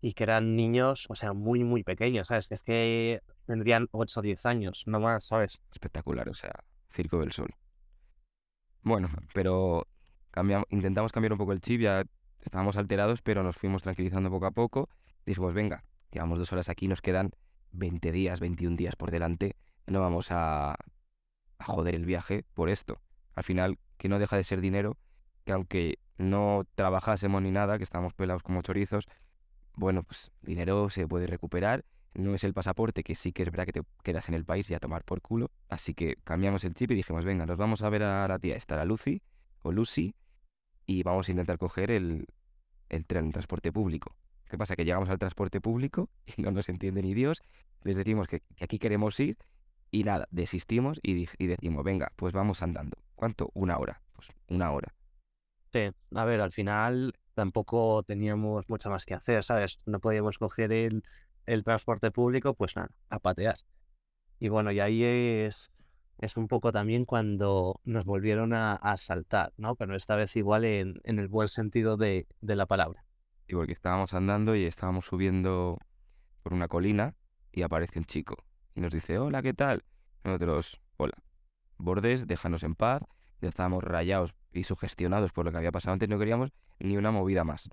Y 0.00 0.14
que 0.14 0.24
eran 0.24 0.56
niños, 0.56 1.06
o 1.08 1.14
sea, 1.14 1.32
muy, 1.32 1.64
muy 1.64 1.82
pequeños, 1.82 2.28
¿sabes? 2.28 2.50
Es 2.50 2.60
que 2.62 3.20
tendrían 3.46 3.88
8 3.92 4.20
o 4.20 4.22
10 4.22 4.46
años, 4.46 4.84
no 4.86 5.00
más, 5.00 5.24
¿sabes? 5.24 5.60
Espectacular, 5.70 6.28
o 6.28 6.34
sea, 6.34 6.64
Circo 6.90 7.20
del 7.20 7.32
Sol. 7.32 7.54
Bueno, 8.82 9.08
pero 9.34 9.86
cambiamos, 10.30 10.66
intentamos 10.70 11.12
cambiar 11.12 11.32
un 11.32 11.38
poco 11.38 11.52
el 11.52 11.60
chip, 11.60 11.82
ya 11.82 12.04
estábamos 12.40 12.76
alterados, 12.76 13.20
pero 13.20 13.42
nos 13.42 13.56
fuimos 13.56 13.82
tranquilizando 13.82 14.30
poco 14.30 14.46
a 14.46 14.52
poco. 14.52 14.88
Dijimos, 15.26 15.52
venga, 15.52 15.84
Llevamos 16.12 16.38
dos 16.38 16.52
horas 16.52 16.68
aquí, 16.68 16.88
nos 16.88 17.02
quedan 17.02 17.30
20 17.72 18.10
días, 18.10 18.40
21 18.40 18.76
días 18.76 18.96
por 18.96 19.10
delante. 19.10 19.56
No 19.86 20.00
vamos 20.00 20.32
a, 20.32 20.72
a 20.72 21.64
joder 21.64 21.94
el 21.94 22.04
viaje 22.04 22.44
por 22.54 22.68
esto. 22.68 23.00
Al 23.34 23.44
final, 23.44 23.78
que 23.96 24.08
no 24.08 24.18
deja 24.18 24.36
de 24.36 24.44
ser 24.44 24.60
dinero, 24.60 24.96
que 25.44 25.52
aunque 25.52 25.98
no 26.18 26.66
trabajásemos 26.74 27.42
ni 27.42 27.52
nada, 27.52 27.78
que 27.78 27.84
estábamos 27.84 28.12
pelados 28.14 28.42
como 28.42 28.62
chorizos, 28.62 29.06
bueno, 29.74 30.02
pues 30.02 30.30
dinero 30.42 30.90
se 30.90 31.06
puede 31.06 31.26
recuperar. 31.26 31.84
No 32.14 32.34
es 32.34 32.42
el 32.42 32.52
pasaporte, 32.52 33.04
que 33.04 33.14
sí 33.14 33.32
que 33.32 33.44
es 33.44 33.50
verdad 33.50 33.66
que 33.66 33.72
te 33.72 33.82
quedas 34.02 34.28
en 34.28 34.34
el 34.34 34.44
país 34.44 34.68
y 34.70 34.74
a 34.74 34.80
tomar 34.80 35.04
por 35.04 35.22
culo. 35.22 35.50
Así 35.68 35.94
que 35.94 36.16
cambiamos 36.24 36.64
el 36.64 36.74
chip 36.74 36.90
y 36.90 36.96
dijimos, 36.96 37.24
venga, 37.24 37.46
nos 37.46 37.56
vamos 37.56 37.82
a 37.82 37.88
ver 37.88 38.02
a 38.02 38.26
la 38.26 38.38
tía 38.38 38.56
esta, 38.56 38.76
la 38.76 38.84
Lucy 38.84 39.22
o 39.62 39.70
Lucy, 39.70 40.14
y 40.86 41.04
vamos 41.04 41.28
a 41.28 41.30
intentar 41.30 41.56
coger 41.56 41.90
el, 41.92 42.26
el 42.88 43.06
tren, 43.06 43.26
el 43.26 43.32
transporte 43.32 43.72
público. 43.72 44.16
¿Qué 44.50 44.58
pasa? 44.58 44.74
Que 44.74 44.84
llegamos 44.84 45.08
al 45.08 45.18
transporte 45.18 45.60
público 45.60 46.10
y 46.36 46.42
no 46.42 46.50
nos 46.50 46.68
entiende 46.68 47.02
ni 47.02 47.14
Dios. 47.14 47.42
Les 47.82 47.96
decimos 47.96 48.26
que, 48.26 48.42
aquí 48.60 48.78
queremos 48.78 49.18
ir 49.20 49.38
y 49.92 50.04
nada, 50.04 50.26
desistimos 50.30 51.00
y, 51.02 51.28
y, 51.38 51.46
decimos, 51.46 51.84
venga, 51.84 52.12
pues 52.16 52.32
vamos 52.32 52.62
andando. 52.62 52.96
¿Cuánto? 53.14 53.50
Una 53.54 53.78
hora. 53.78 54.02
Pues 54.12 54.28
una 54.48 54.70
hora. 54.72 54.92
Sí, 55.72 55.90
a 56.14 56.24
ver, 56.24 56.40
al 56.40 56.52
final 56.52 57.14
tampoco 57.40 58.02
teníamos 58.02 58.68
mucho 58.68 58.90
más 58.90 59.06
que 59.06 59.14
hacer, 59.14 59.42
¿sabes? 59.42 59.80
No 59.86 59.98
podíamos 59.98 60.36
coger 60.36 60.72
el, 60.72 61.02
transporte 61.64 62.10
público, 62.10 62.52
pues 62.52 62.76
nada, 62.76 62.90
a 63.08 63.18
patear. 63.18 63.56
Y 64.38 64.50
bueno, 64.50 64.70
y 64.72 64.80
ahí 64.80 65.02
es, 65.02 65.70
un 66.36 66.48
poco 66.48 66.70
también 66.70 67.06
cuando 67.06 67.80
nos 67.84 68.04
volvieron 68.04 68.52
a, 68.52 68.72
a 68.72 68.92
asaltar, 68.92 69.54
¿no? 69.56 69.74
Pero 69.74 69.96
esta 69.96 70.16
vez 70.16 70.36
igual 70.36 70.66
en, 70.66 71.00
en 71.04 71.18
el 71.18 71.28
buen 71.28 71.48
sentido 71.48 71.96
de, 71.96 72.26
de 72.42 72.56
la 72.56 72.66
palabra. 72.66 73.06
Y 73.48 73.54
porque 73.54 73.72
estábamos 73.72 74.12
andando 74.12 74.54
y 74.54 74.66
estábamos 74.66 75.06
subiendo 75.06 75.78
por 76.42 76.52
una 76.52 76.68
colina 76.68 77.14
y 77.52 77.62
aparece 77.62 77.98
un 77.98 78.04
chico 78.04 78.44
y 78.74 78.82
nos 78.82 78.92
dice, 78.92 79.18
hola, 79.18 79.40
¿qué 79.40 79.54
tal? 79.54 79.82
Nosotros, 80.24 80.78
hola, 80.98 81.14
bordes, 81.78 82.26
déjanos 82.26 82.64
en 82.64 82.74
paz. 82.74 83.02
Ya 83.40 83.48
estábamos 83.48 83.82
rayados 83.82 84.34
y 84.52 84.64
sugestionados 84.64 85.32
por 85.32 85.44
lo 85.44 85.52
que 85.52 85.58
había 85.58 85.72
pasado 85.72 85.92
antes, 85.92 86.08
no 86.08 86.18
queríamos 86.18 86.52
ni 86.78 86.96
una 86.96 87.10
movida 87.10 87.44
más. 87.44 87.70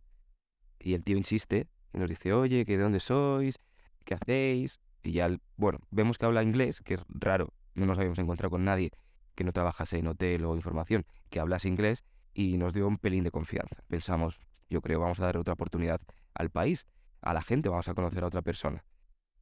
Y 0.80 0.94
el 0.94 1.04
tío 1.04 1.18
insiste 1.18 1.68
y 1.94 1.98
nos 1.98 2.10
dice, 2.10 2.34
oye, 2.34 2.66
¿que 2.66 2.78
¿de 2.78 2.84
dónde 2.84 3.00
sois? 3.00 3.60
¿Qué 4.06 4.14
hacéis? 4.14 4.80
Y 5.04 5.14
ya, 5.14 5.30
bueno, 5.56 5.80
vemos 5.92 6.18
que 6.18 6.26
habla 6.26 6.44
inglés, 6.44 6.82
que 6.82 6.96
es 6.96 7.02
raro, 7.08 7.54
no 7.76 7.86
nos 7.86 7.98
habíamos 7.98 8.20
encontrado 8.20 8.52
con 8.52 8.66
nadie 8.66 8.92
que 9.38 9.44
no 9.44 9.54
trabajase 9.54 10.00
en 10.00 10.08
hotel 10.08 10.44
o 10.46 10.56
información, 10.56 11.06
que 11.30 11.40
hablase 11.40 11.68
inglés 11.68 12.04
y 12.34 12.58
nos 12.58 12.74
dio 12.74 12.88
un 12.88 12.98
pelín 12.98 13.24
de 13.24 13.32
confianza. 13.32 13.78
Pensamos, 13.88 14.40
yo 14.68 14.82
creo, 14.82 15.00
vamos 15.00 15.20
a 15.20 15.26
dar 15.26 15.38
otra 15.38 15.54
oportunidad 15.54 16.02
al 16.34 16.50
país, 16.50 16.88
a 17.22 17.34
la 17.34 17.44
gente, 17.44 17.70
vamos 17.70 17.88
a 17.88 17.94
conocer 17.94 18.24
a 18.24 18.28
otra 18.28 18.42
persona. 18.42 18.84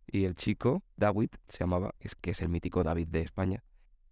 Y 0.05 0.25
el 0.25 0.35
chico, 0.35 0.83
David, 0.97 1.29
se 1.47 1.59
llamaba, 1.59 1.95
es 1.99 2.13
que 2.13 2.31
es 2.31 2.41
el 2.41 2.49
mítico 2.49 2.83
David 2.83 3.07
de 3.07 3.21
España, 3.21 3.63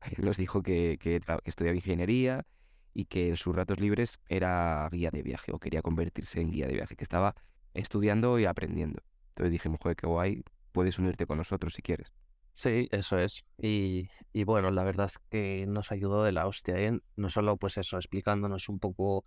nos 0.17 0.37
dijo 0.37 0.63
que, 0.63 0.97
que, 0.99 1.19
que 1.19 1.49
estudiaba 1.49 1.75
ingeniería 1.75 2.45
y 2.93 3.05
que 3.05 3.29
en 3.29 3.35
sus 3.35 3.55
ratos 3.55 3.79
libres 3.79 4.19
era 4.27 4.87
guía 4.91 5.09
de 5.11 5.23
viaje 5.23 5.51
o 5.51 5.59
quería 5.59 5.81
convertirse 5.81 6.41
en 6.41 6.51
guía 6.51 6.67
de 6.67 6.73
viaje, 6.73 6.95
que 6.95 7.03
estaba 7.03 7.35
estudiando 7.73 8.39
y 8.39 8.45
aprendiendo. 8.45 9.01
Entonces 9.29 9.51
dijimos, 9.51 9.79
joder, 9.81 9.95
qué 9.95 10.07
guay, 10.07 10.43
puedes 10.71 10.99
unirte 10.99 11.25
con 11.25 11.37
nosotros 11.37 11.73
si 11.73 11.81
quieres. 11.81 12.13
Sí, 12.53 12.87
eso 12.91 13.17
es. 13.17 13.43
Y, 13.57 14.09
y 14.31 14.43
bueno, 14.43 14.69
la 14.69 14.83
verdad 14.83 15.11
que 15.29 15.65
nos 15.67 15.91
ayudó 15.91 16.23
de 16.23 16.31
la 16.31 16.45
hostia, 16.45 16.77
¿eh? 16.77 16.99
No 17.15 17.29
solo 17.29 17.57
pues 17.57 17.77
eso, 17.77 17.97
explicándonos 17.97 18.69
un 18.69 18.77
poco 18.79 19.25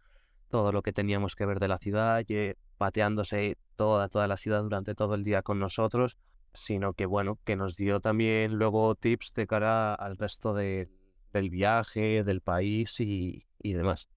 todo 0.48 0.70
lo 0.70 0.82
que 0.82 0.92
teníamos 0.92 1.34
que 1.34 1.44
ver 1.44 1.58
de 1.58 1.66
la 1.66 1.78
ciudad, 1.78 2.24
y 2.28 2.52
pateándose 2.78 3.58
toda, 3.74 4.08
toda 4.08 4.28
la 4.28 4.36
ciudad 4.36 4.62
durante 4.62 4.94
todo 4.94 5.14
el 5.14 5.24
día 5.24 5.42
con 5.42 5.58
nosotros, 5.58 6.16
sino 6.54 6.92
que 6.94 7.06
bueno, 7.06 7.38
que 7.44 7.56
nos 7.56 7.76
dio 7.76 8.00
también 8.00 8.54
luego 8.54 8.94
tips 8.94 9.32
de 9.34 9.46
cara 9.46 9.94
al 9.94 10.16
resto 10.16 10.54
de, 10.54 10.88
del 11.32 11.50
viaje, 11.50 12.22
del 12.22 12.40
país 12.40 13.00
y, 13.00 13.45
y 13.62 13.74
demás. 13.74 14.08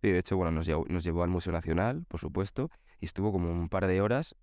Sí, 0.00 0.10
de 0.10 0.18
hecho, 0.18 0.36
bueno, 0.36 0.52
nos 0.52 0.66
llevó, 0.66 0.84
nos 0.88 1.04
llevó 1.04 1.22
al 1.22 1.30
Museo 1.30 1.52
Nacional, 1.52 2.04
por 2.08 2.20
supuesto, 2.20 2.70
y 3.00 3.06
estuvo 3.06 3.32
como 3.32 3.50
un 3.50 3.68
par 3.68 3.86
de 3.86 4.00
horas 4.00 4.34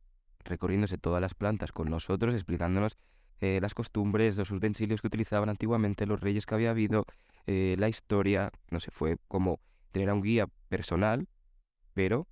recorriéndose 0.45 0.98
todas 0.98 1.21
las 1.21 1.33
plantas 1.33 1.71
con 1.71 1.89
nosotros, 1.89 2.33
explicándonos 2.33 2.98
eh, 3.41 3.59
las 3.62 3.74
costumbres, 3.74 4.38
los 4.38 4.51
utensilios 4.51 5.01
que 5.01 5.07
utilizaban 5.07 5.50
antiguamente, 5.50 6.05
los 6.05 6.19
reyes 6.19 6.45
que 6.45 6.55
había 6.55 6.71
habido, 6.71 7.05
eh, 7.45 7.75
la 7.77 7.89
historia, 7.89 8.51
no 8.69 8.79
sé, 8.79 8.91
fue 8.91 9.17
como 9.27 9.59
tener 9.91 10.09
a 10.09 10.13
un 10.13 10.21
guía 10.21 10.48
personal, 10.69 11.27
pero 11.93 12.27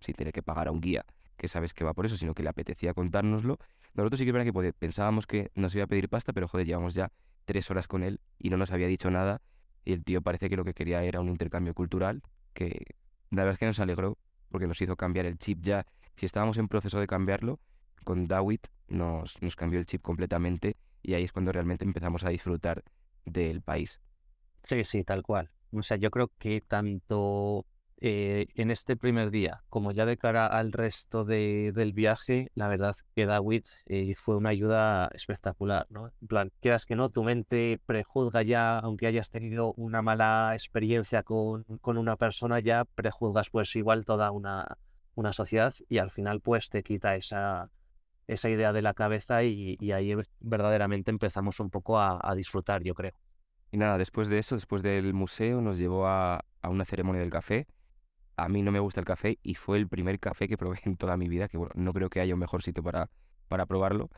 sin 0.00 0.14
tener 0.14 0.32
que 0.32 0.42
pagar 0.42 0.68
a 0.68 0.72
un 0.72 0.80
guía 0.80 1.04
que 1.36 1.48
sabes 1.48 1.74
que 1.74 1.84
va 1.84 1.92
por 1.92 2.06
eso, 2.06 2.16
sino 2.16 2.34
que 2.34 2.42
le 2.42 2.48
apetecía 2.48 2.94
contárnoslo. 2.94 3.58
Nosotros 3.94 4.18
sí 4.18 4.26
que 4.26 4.32
que 4.32 4.72
pensábamos 4.72 5.26
que 5.26 5.50
nos 5.54 5.74
iba 5.74 5.84
a 5.84 5.86
pedir 5.86 6.08
pasta, 6.08 6.32
pero 6.32 6.48
joder, 6.48 6.66
llevamos 6.66 6.94
ya 6.94 7.12
tres 7.44 7.70
horas 7.70 7.88
con 7.88 8.02
él 8.02 8.20
y 8.38 8.50
no 8.50 8.56
nos 8.56 8.72
había 8.72 8.86
dicho 8.86 9.10
nada. 9.10 9.40
Y 9.86 9.92
el 9.92 10.04
tío 10.04 10.20
parece 10.20 10.50
que 10.50 10.56
lo 10.56 10.64
que 10.64 10.74
quería 10.74 11.02
era 11.04 11.20
un 11.20 11.30
intercambio 11.30 11.72
cultural, 11.72 12.20
que 12.52 12.96
la 13.30 13.42
verdad 13.42 13.52
es 13.52 13.58
que 13.60 13.66
nos 13.66 13.80
alegró, 13.80 14.18
porque 14.50 14.66
nos 14.66 14.82
hizo 14.82 14.96
cambiar 14.96 15.26
el 15.26 15.38
chip 15.38 15.62
ya. 15.62 15.86
Si 16.16 16.26
estábamos 16.26 16.58
en 16.58 16.66
proceso 16.66 16.98
de 17.00 17.06
cambiarlo, 17.06 17.60
con 18.04 18.26
Dawit 18.26 18.66
nos, 18.88 19.40
nos 19.40 19.54
cambió 19.54 19.78
el 19.78 19.86
chip 19.86 20.02
completamente 20.02 20.76
y 21.02 21.14
ahí 21.14 21.22
es 21.22 21.32
cuando 21.32 21.52
realmente 21.52 21.84
empezamos 21.84 22.24
a 22.24 22.30
disfrutar 22.30 22.82
del 23.24 23.62
país. 23.62 24.00
Sí, 24.62 24.82
sí, 24.82 25.04
tal 25.04 25.22
cual. 25.22 25.50
O 25.70 25.82
sea, 25.82 25.96
yo 25.96 26.10
creo 26.10 26.32
que 26.36 26.60
tanto 26.60 27.64
eh, 27.98 28.46
en 28.54 28.70
este 28.70 28.96
primer 28.96 29.30
día 29.30 29.62
como 29.70 29.90
ya 29.90 30.04
de 30.04 30.18
cara 30.18 30.46
al 30.46 30.72
resto 30.72 31.24
de, 31.24 31.72
del 31.74 31.92
viaje, 31.92 32.50
la 32.54 32.68
verdad 32.68 32.94
que 33.14 33.26
David 33.26 33.64
eh, 33.86 34.14
fue 34.14 34.36
una 34.36 34.50
ayuda 34.50 35.08
espectacular, 35.14 35.86
¿no? 35.88 36.12
En 36.20 36.28
plan, 36.28 36.52
quieras 36.60 36.84
que 36.84 36.94
no, 36.94 37.08
tu 37.08 37.24
mente 37.24 37.80
prejuzga 37.86 38.42
ya, 38.42 38.78
aunque 38.78 39.06
hayas 39.06 39.30
tenido 39.30 39.72
una 39.74 40.02
mala 40.02 40.50
experiencia 40.52 41.22
con, 41.22 41.64
con 41.80 41.96
una 41.96 42.16
persona, 42.16 42.60
ya 42.60 42.84
prejuzgas 42.84 43.48
pues 43.50 43.74
igual 43.76 44.04
toda 44.04 44.30
una, 44.30 44.78
una 45.14 45.32
sociedad 45.32 45.74
y 45.88 45.98
al 45.98 46.10
final 46.10 46.40
pues 46.40 46.68
te 46.68 46.82
quita 46.82 47.16
esa, 47.16 47.70
esa 48.26 48.50
idea 48.50 48.72
de 48.72 48.82
la 48.82 48.94
cabeza 48.94 49.42
y, 49.42 49.76
y 49.80 49.92
ahí 49.92 50.14
verdaderamente 50.40 51.10
empezamos 51.10 51.60
un 51.60 51.70
poco 51.70 51.98
a, 51.98 52.20
a, 52.22 52.34
disfrutar, 52.34 52.82
yo 52.82 52.94
creo. 52.94 53.12
Y 53.70 53.78
nada, 53.78 53.98
después 53.98 54.28
de 54.28 54.38
eso, 54.38 54.54
después 54.54 54.82
del 54.82 55.14
museo, 55.14 55.60
nos 55.60 55.78
llevó 55.78 56.06
a, 56.06 56.44
a, 56.62 56.68
una 56.68 56.84
ceremonia 56.84 57.20
del 57.20 57.30
café. 57.30 57.66
A 58.36 58.48
mí 58.48 58.62
no 58.62 58.72
me 58.72 58.80
gusta 58.80 59.00
el 59.00 59.06
café 59.06 59.38
y 59.42 59.54
fue 59.54 59.78
el 59.78 59.88
primer 59.88 60.20
café 60.20 60.48
que 60.48 60.56
probé 60.56 60.78
en 60.84 60.96
toda 60.96 61.16
mi 61.16 61.28
vida, 61.28 61.48
que 61.48 61.56
bueno, 61.56 61.72
no 61.74 61.92
creo 61.92 62.10
que 62.10 62.20
haya 62.20 62.34
un 62.34 62.40
mejor 62.40 62.62
sitio 62.62 62.82
para, 62.82 63.10
para 63.48 63.66
probarlo, 63.66 64.10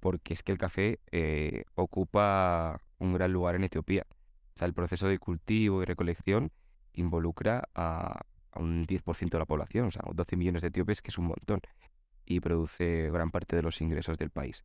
porque 0.00 0.34
es 0.34 0.42
que 0.42 0.52
el 0.52 0.58
café 0.58 1.00
eh, 1.12 1.64
ocupa 1.74 2.80
un 2.98 3.14
gran 3.14 3.32
lugar 3.32 3.54
en 3.54 3.64
Etiopía. 3.64 4.06
O 4.54 4.56
sea, 4.56 4.66
el 4.66 4.74
proceso 4.74 5.08
de 5.08 5.18
cultivo 5.18 5.82
y 5.82 5.86
recolección 5.86 6.50
involucra 6.92 7.68
a, 7.74 8.20
a 8.52 8.60
un 8.60 8.84
10% 8.86 9.30
de 9.30 9.38
la 9.38 9.46
población, 9.46 9.86
o 9.86 9.90
sea, 9.90 10.02
12 10.12 10.36
millones 10.36 10.62
de 10.62 10.68
etíopes, 10.68 11.00
que 11.00 11.10
es 11.10 11.18
un 11.18 11.26
montón 11.26 11.60
y 12.30 12.40
produce 12.40 13.10
gran 13.10 13.30
parte 13.30 13.56
de 13.56 13.62
los 13.62 13.80
ingresos 13.80 14.16
del 14.16 14.30
país. 14.30 14.64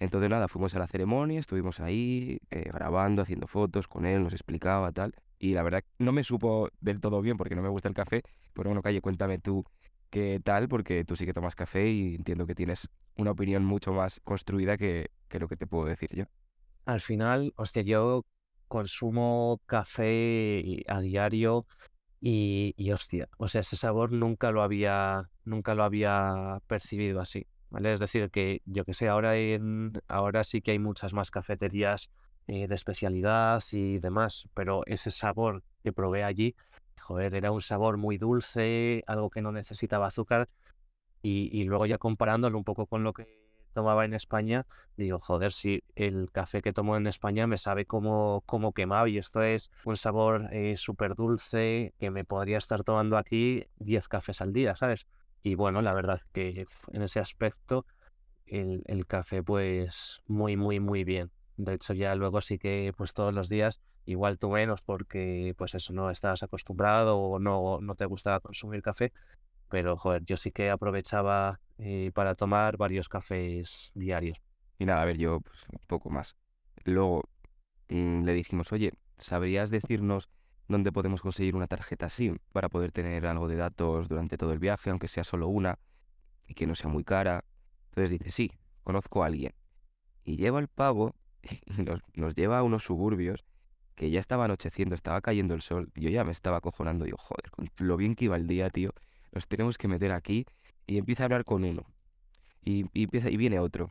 Entonces 0.00 0.28
nada, 0.28 0.48
fuimos 0.48 0.74
a 0.74 0.80
la 0.80 0.88
ceremonia, 0.88 1.38
estuvimos 1.38 1.80
ahí 1.80 2.40
eh, 2.50 2.70
grabando, 2.72 3.22
haciendo 3.22 3.46
fotos 3.46 3.86
con 3.86 4.04
él, 4.04 4.24
nos 4.24 4.32
explicaba 4.32 4.90
tal. 4.90 5.14
Y 5.38 5.54
la 5.54 5.62
verdad 5.62 5.84
no 5.98 6.12
me 6.12 6.24
supo 6.24 6.70
del 6.80 7.00
todo 7.00 7.20
bien 7.20 7.36
porque 7.36 7.54
no 7.54 7.62
me 7.62 7.68
gusta 7.68 7.88
el 7.88 7.94
café. 7.94 8.22
Pero 8.52 8.70
bueno, 8.70 8.82
Calle, 8.82 9.00
cuéntame 9.00 9.38
tú 9.38 9.64
qué 10.10 10.40
tal, 10.42 10.68
porque 10.68 11.04
tú 11.04 11.16
sí 11.16 11.26
que 11.26 11.34
tomas 11.34 11.56
café 11.56 11.90
y 11.90 12.14
entiendo 12.14 12.46
que 12.46 12.54
tienes 12.54 12.88
una 13.16 13.32
opinión 13.32 13.64
mucho 13.64 13.92
más 13.92 14.20
construida 14.24 14.76
que, 14.76 15.10
que 15.28 15.38
lo 15.38 15.48
que 15.48 15.56
te 15.56 15.66
puedo 15.66 15.86
decir 15.86 16.10
yo. 16.14 16.24
Al 16.86 17.00
final, 17.00 17.52
hostia, 17.56 17.82
yo 17.82 18.24
consumo 18.68 19.60
café 19.66 20.82
a 20.86 21.00
diario 21.00 21.66
y, 22.20 22.74
y, 22.76 22.92
hostia, 22.92 23.28
o 23.38 23.48
sea, 23.48 23.60
ese 23.60 23.76
sabor 23.76 24.12
nunca 24.12 24.50
lo 24.50 24.62
había, 24.62 25.30
nunca 25.44 25.74
lo 25.74 25.84
había 25.84 26.60
percibido 26.66 27.20
así, 27.20 27.46
¿vale? 27.70 27.92
Es 27.92 28.00
decir, 28.00 28.30
que 28.30 28.62
yo 28.64 28.84
que 28.84 28.94
sé, 28.94 29.08
ahora, 29.08 29.36
en, 29.36 29.92
ahora 30.08 30.44
sí 30.44 30.62
que 30.62 30.70
hay 30.72 30.78
muchas 30.78 31.12
más 31.12 31.30
cafeterías 31.30 32.10
eh, 32.46 32.68
de 32.68 32.74
especialidad 32.74 33.62
y 33.72 33.98
demás, 33.98 34.48
pero 34.54 34.82
ese 34.86 35.10
sabor 35.10 35.62
que 35.82 35.92
probé 35.92 36.24
allí, 36.24 36.54
joder, 37.00 37.34
era 37.34 37.50
un 37.50 37.60
sabor 37.62 37.96
muy 37.96 38.18
dulce, 38.18 39.02
algo 39.06 39.30
que 39.30 39.42
no 39.42 39.52
necesitaba 39.52 40.06
azúcar, 40.06 40.48
y, 41.22 41.48
y 41.58 41.64
luego 41.64 41.86
ya 41.86 41.98
comparándolo 41.98 42.58
un 42.58 42.64
poco 42.64 42.86
con 42.86 43.02
lo 43.04 43.12
que 43.12 43.44
tomaba 43.74 44.04
en 44.06 44.14
España, 44.14 44.66
digo, 44.96 45.18
joder, 45.18 45.52
si 45.52 45.82
el 45.96 46.30
café 46.32 46.62
que 46.62 46.72
tomo 46.72 46.96
en 46.96 47.06
España 47.06 47.46
me 47.46 47.58
sabe 47.58 47.84
como, 47.84 48.42
como 48.46 48.72
quemado 48.72 49.06
y 49.08 49.18
esto 49.18 49.42
es 49.42 49.70
un 49.84 49.96
sabor 49.96 50.48
eh, 50.52 50.76
súper 50.76 51.14
dulce 51.14 51.92
que 51.98 52.10
me 52.10 52.24
podría 52.24 52.58
estar 52.58 52.84
tomando 52.84 53.18
aquí 53.18 53.66
10 53.76 54.08
cafés 54.08 54.40
al 54.40 54.52
día, 54.52 54.76
¿sabes? 54.76 55.06
Y 55.42 55.56
bueno, 55.56 55.82
la 55.82 55.92
verdad 55.92 56.22
que 56.32 56.66
en 56.92 57.02
ese 57.02 57.20
aspecto 57.20 57.84
el, 58.46 58.82
el 58.86 59.06
café 59.06 59.42
pues 59.42 60.22
muy, 60.26 60.56
muy, 60.56 60.80
muy 60.80 61.04
bien. 61.04 61.30
De 61.56 61.74
hecho 61.74 61.94
ya 61.94 62.14
luego 62.14 62.40
sí 62.40 62.58
que 62.58 62.92
pues 62.96 63.12
todos 63.12 63.32
los 63.32 63.48
días 63.48 63.80
igual 64.06 64.38
tú 64.38 64.50
menos 64.50 64.82
porque 64.82 65.54
pues 65.56 65.74
eso 65.74 65.92
no 65.92 66.10
estás 66.10 66.42
acostumbrado 66.42 67.18
o 67.18 67.38
no, 67.38 67.78
no 67.80 67.94
te 67.94 68.04
gusta 68.06 68.40
consumir 68.40 68.82
café, 68.82 69.12
pero 69.70 69.96
joder, 69.96 70.24
yo 70.24 70.36
sí 70.36 70.52
que 70.52 70.70
aprovechaba 70.70 71.60
eh, 71.78 72.10
para 72.14 72.34
tomar 72.34 72.76
varios 72.76 73.08
cafés 73.08 73.92
diarios. 73.94 74.40
Y 74.78 74.84
nada, 74.84 75.02
a 75.02 75.04
ver, 75.04 75.16
yo 75.16 75.40
pues, 75.40 75.64
un 75.72 75.86
poco 75.86 76.10
más. 76.10 76.36
Luego 76.84 77.22
mmm, 77.88 78.24
le 78.24 78.32
dijimos, 78.32 78.72
oye, 78.72 78.92
¿sabrías 79.18 79.70
decirnos 79.70 80.28
dónde 80.68 80.92
podemos 80.92 81.20
conseguir 81.22 81.56
una 81.56 81.66
tarjeta 81.66 82.08
SIM 82.08 82.38
para 82.52 82.68
poder 82.68 82.92
tener 82.92 83.26
algo 83.26 83.48
de 83.48 83.56
datos 83.56 84.08
durante 84.08 84.36
todo 84.36 84.52
el 84.52 84.58
viaje, 84.58 84.90
aunque 84.90 85.08
sea 85.08 85.24
solo 85.24 85.48
una? 85.48 85.78
y 86.46 86.54
que 86.54 86.66
no 86.66 86.74
sea 86.74 86.90
muy 86.90 87.04
cara. 87.04 87.44
Entonces 87.90 88.10
dice, 88.10 88.30
sí, 88.30 88.52
conozco 88.82 89.22
a 89.22 89.26
alguien. 89.26 89.52
Y 90.24 90.36
lleva 90.36 90.58
el 90.58 90.68
pavo 90.68 91.14
nos, 92.14 92.34
lleva 92.34 92.58
a 92.58 92.62
unos 92.62 92.84
suburbios 92.84 93.44
que 93.94 94.10
ya 94.10 94.20
estaba 94.20 94.46
anocheciendo, 94.46 94.94
estaba 94.94 95.20
cayendo 95.20 95.54
el 95.54 95.62
sol. 95.62 95.90
Yo 95.94 96.10
ya 96.10 96.24
me 96.24 96.32
estaba 96.32 96.58
acojonando. 96.58 97.06
Yo, 97.06 97.16
joder, 97.16 97.50
con 97.50 97.68
lo 97.78 97.96
bien 97.96 98.14
que 98.14 98.26
iba 98.26 98.36
el 98.36 98.46
día, 98.46 98.70
tío. 98.70 98.92
Nos 99.32 99.46
tenemos 99.48 99.78
que 99.78 99.88
meter 99.88 100.12
aquí. 100.12 100.46
Y 100.86 100.98
empieza 100.98 101.24
a 101.24 101.26
hablar 101.26 101.44
con 101.44 101.64
uno. 101.64 101.84
Y, 102.64 102.86
empieza, 102.94 103.30
y 103.30 103.36
viene 103.36 103.58
otro. 103.58 103.90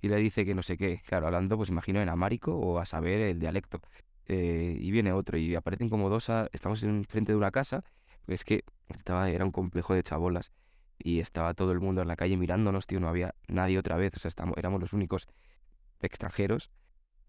Y 0.00 0.08
le 0.08 0.16
dice 0.16 0.44
que 0.44 0.54
no 0.54 0.62
sé 0.62 0.76
qué. 0.76 1.02
Claro, 1.06 1.26
hablando, 1.26 1.56
pues 1.56 1.70
imagino 1.70 2.00
en 2.00 2.08
amárico 2.08 2.54
o 2.56 2.78
a 2.78 2.86
saber 2.86 3.20
el 3.20 3.38
dialecto. 3.40 3.80
Eh, 4.26 4.76
y 4.80 4.90
viene 4.90 5.12
otro. 5.12 5.38
Y 5.38 5.54
aparecen 5.54 5.88
como 5.88 6.08
dos. 6.10 6.30
a- 6.30 6.48
estamos 6.52 6.82
en 6.82 7.04
frente 7.04 7.32
de 7.32 7.38
una 7.38 7.50
casa. 7.50 7.84
Es 8.26 8.44
que 8.44 8.64
estaba, 8.88 9.30
era 9.30 9.44
un 9.44 9.52
complejo 9.52 9.94
de 9.94 10.02
chabolas. 10.02 10.52
Y 10.98 11.20
estaba 11.20 11.54
todo 11.54 11.72
el 11.72 11.80
mundo 11.80 12.02
en 12.02 12.08
la 12.08 12.16
calle 12.16 12.36
mirándonos, 12.36 12.86
tío. 12.86 13.00
No 13.00 13.08
había 13.08 13.34
nadie 13.48 13.78
otra 13.78 13.96
vez. 13.96 14.14
O 14.16 14.20
sea, 14.20 14.28
estamos, 14.28 14.56
éramos 14.58 14.80
los 14.80 14.92
únicos 14.92 15.28
extranjeros. 16.06 16.70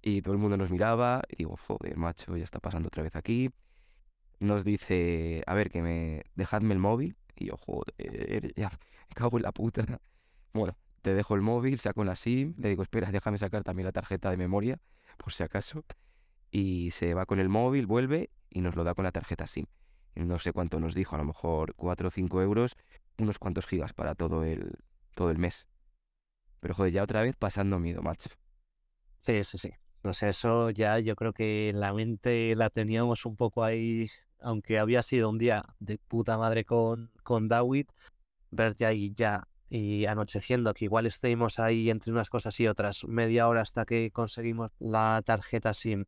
Y 0.02 0.22
todo 0.22 0.34
el 0.34 0.40
mundo 0.40 0.58
nos 0.58 0.72
miraba. 0.72 1.22
Y 1.30 1.38
digo, 1.38 1.58
joder, 1.58 1.98
macho, 1.98 2.38
ya 2.38 2.44
está 2.44 2.60
pasando 2.60 2.88
otra 2.88 3.04
vez 3.04 3.16
aquí. 3.16 3.50
Nos 4.40 4.64
dice, 4.64 5.44
a 5.48 5.54
ver, 5.54 5.70
que 5.70 5.82
me 5.82 6.24
dejadme 6.36 6.74
el 6.74 6.80
móvil. 6.80 7.18
Y 7.36 7.48
yo, 7.48 7.58
joder, 7.58 8.54
ya, 8.56 8.70
me 8.70 9.16
cago 9.16 9.38
en 9.38 9.44
la 9.44 9.52
puta. 9.52 9.84
Bueno, 10.52 10.76
te 11.04 11.14
dejo 11.14 11.36
el 11.36 11.42
móvil, 11.42 11.80
saco 11.80 12.04
la 12.04 12.16
SIM. 12.16 12.56
Le 12.58 12.70
digo, 12.70 12.82
espera, 12.82 13.12
déjame 13.12 13.38
sacar 13.38 13.64
también 13.64 13.86
la 13.86 13.92
tarjeta 13.92 14.32
de 14.32 14.38
memoria, 14.38 14.82
por 15.18 15.32
si 15.32 15.44
acaso. 15.44 15.86
Y 16.50 16.90
se 16.90 17.14
va 17.14 17.28
con 17.28 17.40
el 17.40 17.50
móvil, 17.50 17.86
vuelve 17.86 18.32
y 18.50 18.62
nos 18.62 18.76
lo 18.76 18.84
da 18.84 18.96
con 18.96 19.04
la 19.04 19.12
tarjeta 19.12 19.46
SIM. 19.46 19.66
No 20.16 20.40
sé 20.40 20.52
cuánto 20.52 20.80
nos 20.80 20.96
dijo, 20.96 21.16
a 21.16 21.20
lo 21.20 21.26
mejor 21.26 21.76
4 21.76 22.08
o 22.08 22.12
5 22.12 22.42
euros, 22.42 22.76
unos 23.18 23.40
cuantos 23.40 23.68
gigas 23.68 23.94
para 23.94 24.16
todo 24.16 24.44
el, 24.44 24.80
todo 25.14 25.30
el 25.32 25.38
mes. 25.38 25.68
Pero 26.60 26.74
joder, 26.74 26.92
ya 26.92 27.04
otra 27.04 27.22
vez 27.22 27.36
pasando 27.36 27.80
miedo, 27.80 28.02
macho. 28.02 28.30
Sí, 29.22 29.44
sí, 29.44 29.58
sí. 29.58 29.70
Sé, 30.14 30.30
eso 30.30 30.70
ya 30.70 30.98
yo 31.00 31.16
creo 31.16 31.34
que 31.34 31.72
la 31.76 31.94
mente 31.94 32.56
la 32.56 32.70
teníamos 32.70 33.26
un 33.26 33.36
poco 33.36 33.64
ahí, 33.64 34.08
aunque 34.40 34.80
había 34.80 35.04
sido 35.04 35.30
un 35.30 35.38
día 35.38 35.64
de 35.80 35.98
puta 35.98 36.38
madre 36.38 36.64
con, 36.66 37.12
con 37.24 37.48
David, 37.48 37.88
verte 38.52 38.86
ahí 38.86 39.14
ya 39.16 39.48
y 39.70 40.06
anocheciendo, 40.06 40.74
que 40.74 40.86
igual 40.86 41.06
estuvimos 41.06 41.60
ahí 41.60 41.90
entre 41.90 42.12
unas 42.12 42.30
cosas 42.30 42.60
y 42.60 42.68
otras, 42.68 43.06
media 43.06 43.48
hora 43.48 43.62
hasta 43.62 43.86
que 43.86 44.12
conseguimos 44.12 44.72
la 44.80 45.22
tarjeta 45.26 45.74
SIM, 45.74 46.06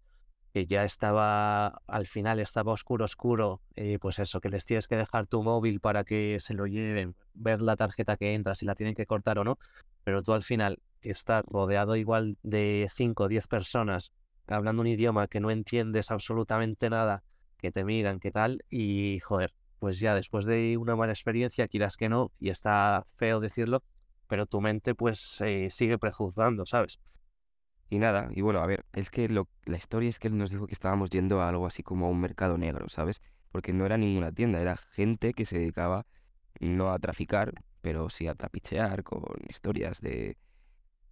que 0.54 0.66
ya 0.68 0.86
estaba, 0.86 1.68
al 1.88 2.08
final 2.08 2.40
estaba 2.40 2.74
oscuro, 2.74 3.06
oscuro, 3.06 3.62
eh, 3.76 4.00
pues 4.02 4.20
eso, 4.20 4.42
que 4.42 4.50
les 4.50 4.66
tienes 4.66 4.88
que 4.88 4.96
dejar 4.98 5.28
tu 5.28 5.44
móvil 5.44 5.80
para 5.82 6.04
que 6.06 6.40
se 6.40 6.54
lo 6.54 6.68
lleven, 6.68 7.16
ver 7.34 7.62
la 7.62 7.76
tarjeta 7.76 8.18
que 8.18 8.34
entra, 8.34 8.56
si 8.56 8.66
la 8.66 8.76
tienen 8.76 8.96
que 8.96 9.06
cortar 9.06 9.40
o 9.40 9.44
no, 9.44 9.60
pero 10.04 10.22
tú 10.22 10.34
al 10.34 10.44
final 10.44 10.80
estás 11.02 11.44
rodeado 11.46 11.96
igual 11.96 12.38
de 12.44 12.88
5 12.92 13.24
o 13.24 13.28
10 13.28 13.48
personas 13.48 14.12
hablando 14.48 14.82
un 14.82 14.88
idioma 14.88 15.28
que 15.28 15.40
no 15.40 15.52
entiendes 15.52 16.12
absolutamente 16.12 16.90
nada, 16.90 17.24
que 17.58 17.72
te 17.72 17.86
miran, 17.86 18.20
qué 18.20 18.32
tal, 18.32 18.64
y 18.70 19.20
joder, 19.20 19.54
pues 19.80 20.00
ya 20.00 20.16
después 20.16 20.46
de 20.46 20.78
una 20.78 20.96
mala 20.96 21.14
experiencia, 21.14 21.68
quieras 21.68 21.98
que 21.98 22.10
no, 22.10 22.32
y 22.40 22.50
está 22.50 23.06
feo 23.16 23.40
decirlo, 23.40 23.84
pero 24.28 24.46
tu 24.46 24.62
mente 24.62 24.96
pues 24.96 25.42
sigue 25.70 25.98
prejuzgando, 25.98 26.66
¿sabes? 26.66 27.00
Y 27.90 28.00
nada, 28.00 28.30
y 28.34 28.42
bueno, 28.42 28.62
a 28.62 28.68
ver, 28.68 28.86
es 28.94 29.10
que 29.10 29.28
lo, 29.28 29.50
la 29.66 29.78
historia 29.78 30.10
es 30.10 30.18
que 30.18 30.30
él 30.30 30.38
nos 30.38 30.52
dijo 30.52 30.66
que 30.66 30.74
estábamos 30.74 31.10
yendo 31.10 31.42
a 31.42 31.50
algo 31.50 31.68
así 31.68 31.84
como 31.84 32.06
a 32.06 32.10
un 32.10 32.22
mercado 32.22 32.58
negro, 32.58 32.88
¿sabes? 32.88 33.22
Porque 33.52 33.74
no 33.74 33.86
era 33.86 33.98
ninguna 33.98 34.32
tienda, 34.32 34.62
era 34.62 34.78
gente 34.78 35.34
que 35.34 35.46
se 35.46 35.60
dedicaba 35.60 36.06
no 36.60 36.92
a 36.92 37.00
traficar, 37.00 37.54
pero 37.82 38.10
sí 38.10 38.28
a 38.28 38.36
trapichear 38.36 39.04
con 39.04 39.24
historias 39.50 40.02
de 40.02 40.38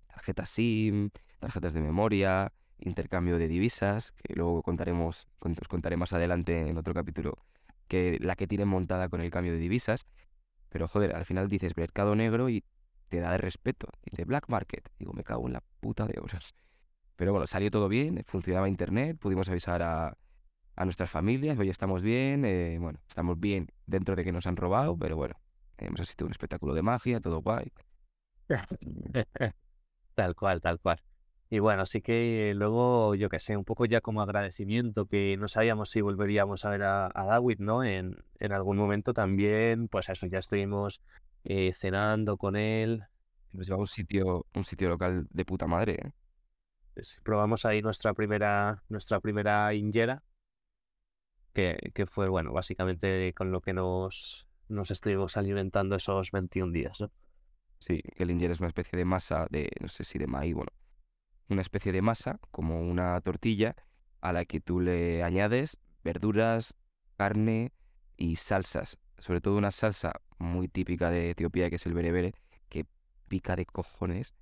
tarjetas 0.07 0.49
SIM, 0.49 1.11
tarjetas 1.39 1.73
de 1.73 1.81
memoria, 1.81 2.51
intercambio 2.79 3.38
de 3.38 3.47
divisas, 3.47 4.11
que 4.23 4.33
luego 4.35 4.61
contaremos, 4.63 5.27
con- 5.39 5.53
os 5.60 5.67
contaré 5.67 5.97
más 5.97 6.13
adelante 6.13 6.67
en 6.67 6.77
otro 6.77 6.93
capítulo, 6.93 7.38
que 7.88 8.17
la 8.21 8.36
que 8.36 8.47
tienen 8.47 8.67
montada 8.67 9.10
con 9.10 9.21
el 9.21 9.32
cambio 9.32 9.53
de 9.53 9.60
divisas. 9.60 10.05
Pero 10.69 10.88
joder, 10.88 11.15
al 11.15 11.25
final 11.25 11.47
dices 11.49 11.75
mercado 11.77 12.15
negro 12.15 12.49
y 12.49 12.63
te 13.10 13.19
da 13.19 13.32
de 13.32 13.38
respeto. 13.39 13.89
Dice 14.03 14.25
black 14.25 14.49
market. 14.49 14.89
Digo, 14.99 15.13
me 15.13 15.23
cago 15.23 15.47
en 15.47 15.53
la 15.53 15.63
puta 15.79 16.05
de 16.05 16.19
horas. 16.19 16.53
Pero 17.15 17.32
bueno, 17.34 17.47
salió 17.47 17.71
todo 17.71 17.89
bien, 17.89 18.23
funcionaba 18.27 18.69
internet, 18.69 19.17
pudimos 19.19 19.49
avisar 19.49 19.84
a, 19.84 20.17
a 20.75 20.86
nuestras 20.86 21.10
familias, 21.10 21.60
hoy 21.60 21.69
estamos 21.69 22.01
bien, 22.01 22.45
eh, 22.45 22.77
bueno, 22.79 22.99
estamos 23.10 23.39
bien 23.39 23.67
dentro 23.88 24.15
de 24.15 24.23
que 24.23 24.32
nos 24.32 24.47
han 24.47 24.55
robado, 24.55 24.97
pero 24.97 25.17
bueno, 25.17 25.36
hemos 25.85 25.99
asistido 25.99 26.25
a 26.25 26.27
un 26.27 26.31
espectáculo 26.31 26.73
de 26.73 26.81
magia, 26.81 27.19
todo 27.19 27.41
guay. 27.41 27.71
Tal 30.15 30.35
cual, 30.35 30.59
tal 30.59 30.79
cual. 30.81 31.01
Y 31.49 31.59
bueno, 31.59 31.83
así 31.83 32.01
que 32.01 32.53
luego, 32.55 33.15
yo 33.15 33.29
qué 33.29 33.39
sé, 33.39 33.55
un 33.55 33.63
poco 33.63 33.85
ya 33.85 34.01
como 34.01 34.21
agradecimiento, 34.21 35.05
que 35.07 35.37
no 35.37 35.47
sabíamos 35.47 35.89
si 35.89 36.01
volveríamos 36.01 36.65
a 36.65 36.69
ver 36.71 36.83
a, 36.83 37.05
a 37.07 37.25
David, 37.25 37.59
¿no? 37.59 37.83
En, 37.83 38.17
en 38.39 38.51
algún 38.51 38.77
momento 38.77 39.13
también, 39.13 39.87
pues 39.87 40.09
eso, 40.09 40.27
ya 40.27 40.39
estuvimos 40.39 41.01
eh, 41.45 41.71
cenando 41.73 42.37
con 42.37 42.55
él, 42.55 43.03
Nos 43.53 43.67
lleva 43.67 43.77
a 43.77 43.79
un 43.79 43.87
sitio, 43.87 44.45
un 44.53 44.63
sitio 44.63 44.89
local 44.89 45.25
de 45.31 45.45
puta 45.45 45.67
madre, 45.67 45.93
¿eh? 45.93 46.11
pues, 46.93 47.19
probamos 47.23 47.65
ahí 47.65 47.81
nuestra 47.81 48.13
primera, 48.13 48.83
nuestra 48.89 49.19
primera 49.21 49.73
injera, 49.73 50.21
que, 51.53 51.77
que 51.93 52.05
fue, 52.05 52.27
bueno, 52.29 52.51
básicamente 52.53 53.33
con 53.33 53.51
lo 53.51 53.61
que 53.61 53.73
nos, 53.73 54.48
nos 54.69 54.91
estuvimos 54.91 55.36
alimentando 55.36 55.95
esos 55.95 56.32
21 56.32 56.71
días, 56.71 57.01
¿no? 57.01 57.12
Sí, 57.79 58.01
el 58.15 58.32
injera 58.32 58.53
es 58.53 58.60
una 58.60 58.67
especie 58.67 58.97
de 58.97 59.05
masa 59.05 59.47
de, 59.49 59.69
no 59.79 59.88
sé 59.88 60.03
si 60.03 60.19
de 60.19 60.27
maíz, 60.27 60.53
bueno, 60.53 60.71
una 61.49 61.62
especie 61.62 61.91
de 61.91 62.01
masa, 62.01 62.39
como 62.51 62.82
una 62.82 63.19
tortilla, 63.21 63.75
a 64.21 64.34
la 64.34 64.45
que 64.45 64.60
tú 64.60 64.79
le 64.79 65.23
añades 65.23 65.79
verduras, 66.03 66.75
carne 67.17 67.71
y 68.17 68.36
salsas. 68.36 68.97
Sobre 69.17 69.41
todo 69.41 69.58
una 69.58 69.71
salsa 69.71 70.13
muy 70.38 70.67
típica 70.67 71.10
de 71.10 71.32
Etiopía, 71.32 71.69
que 71.69 71.77
es 71.77 71.86
el 71.86 71.93
berebere, 71.93 72.34
que 72.69 72.86
pica 73.27 73.55
de 73.55 73.65
cojones. 73.65 74.34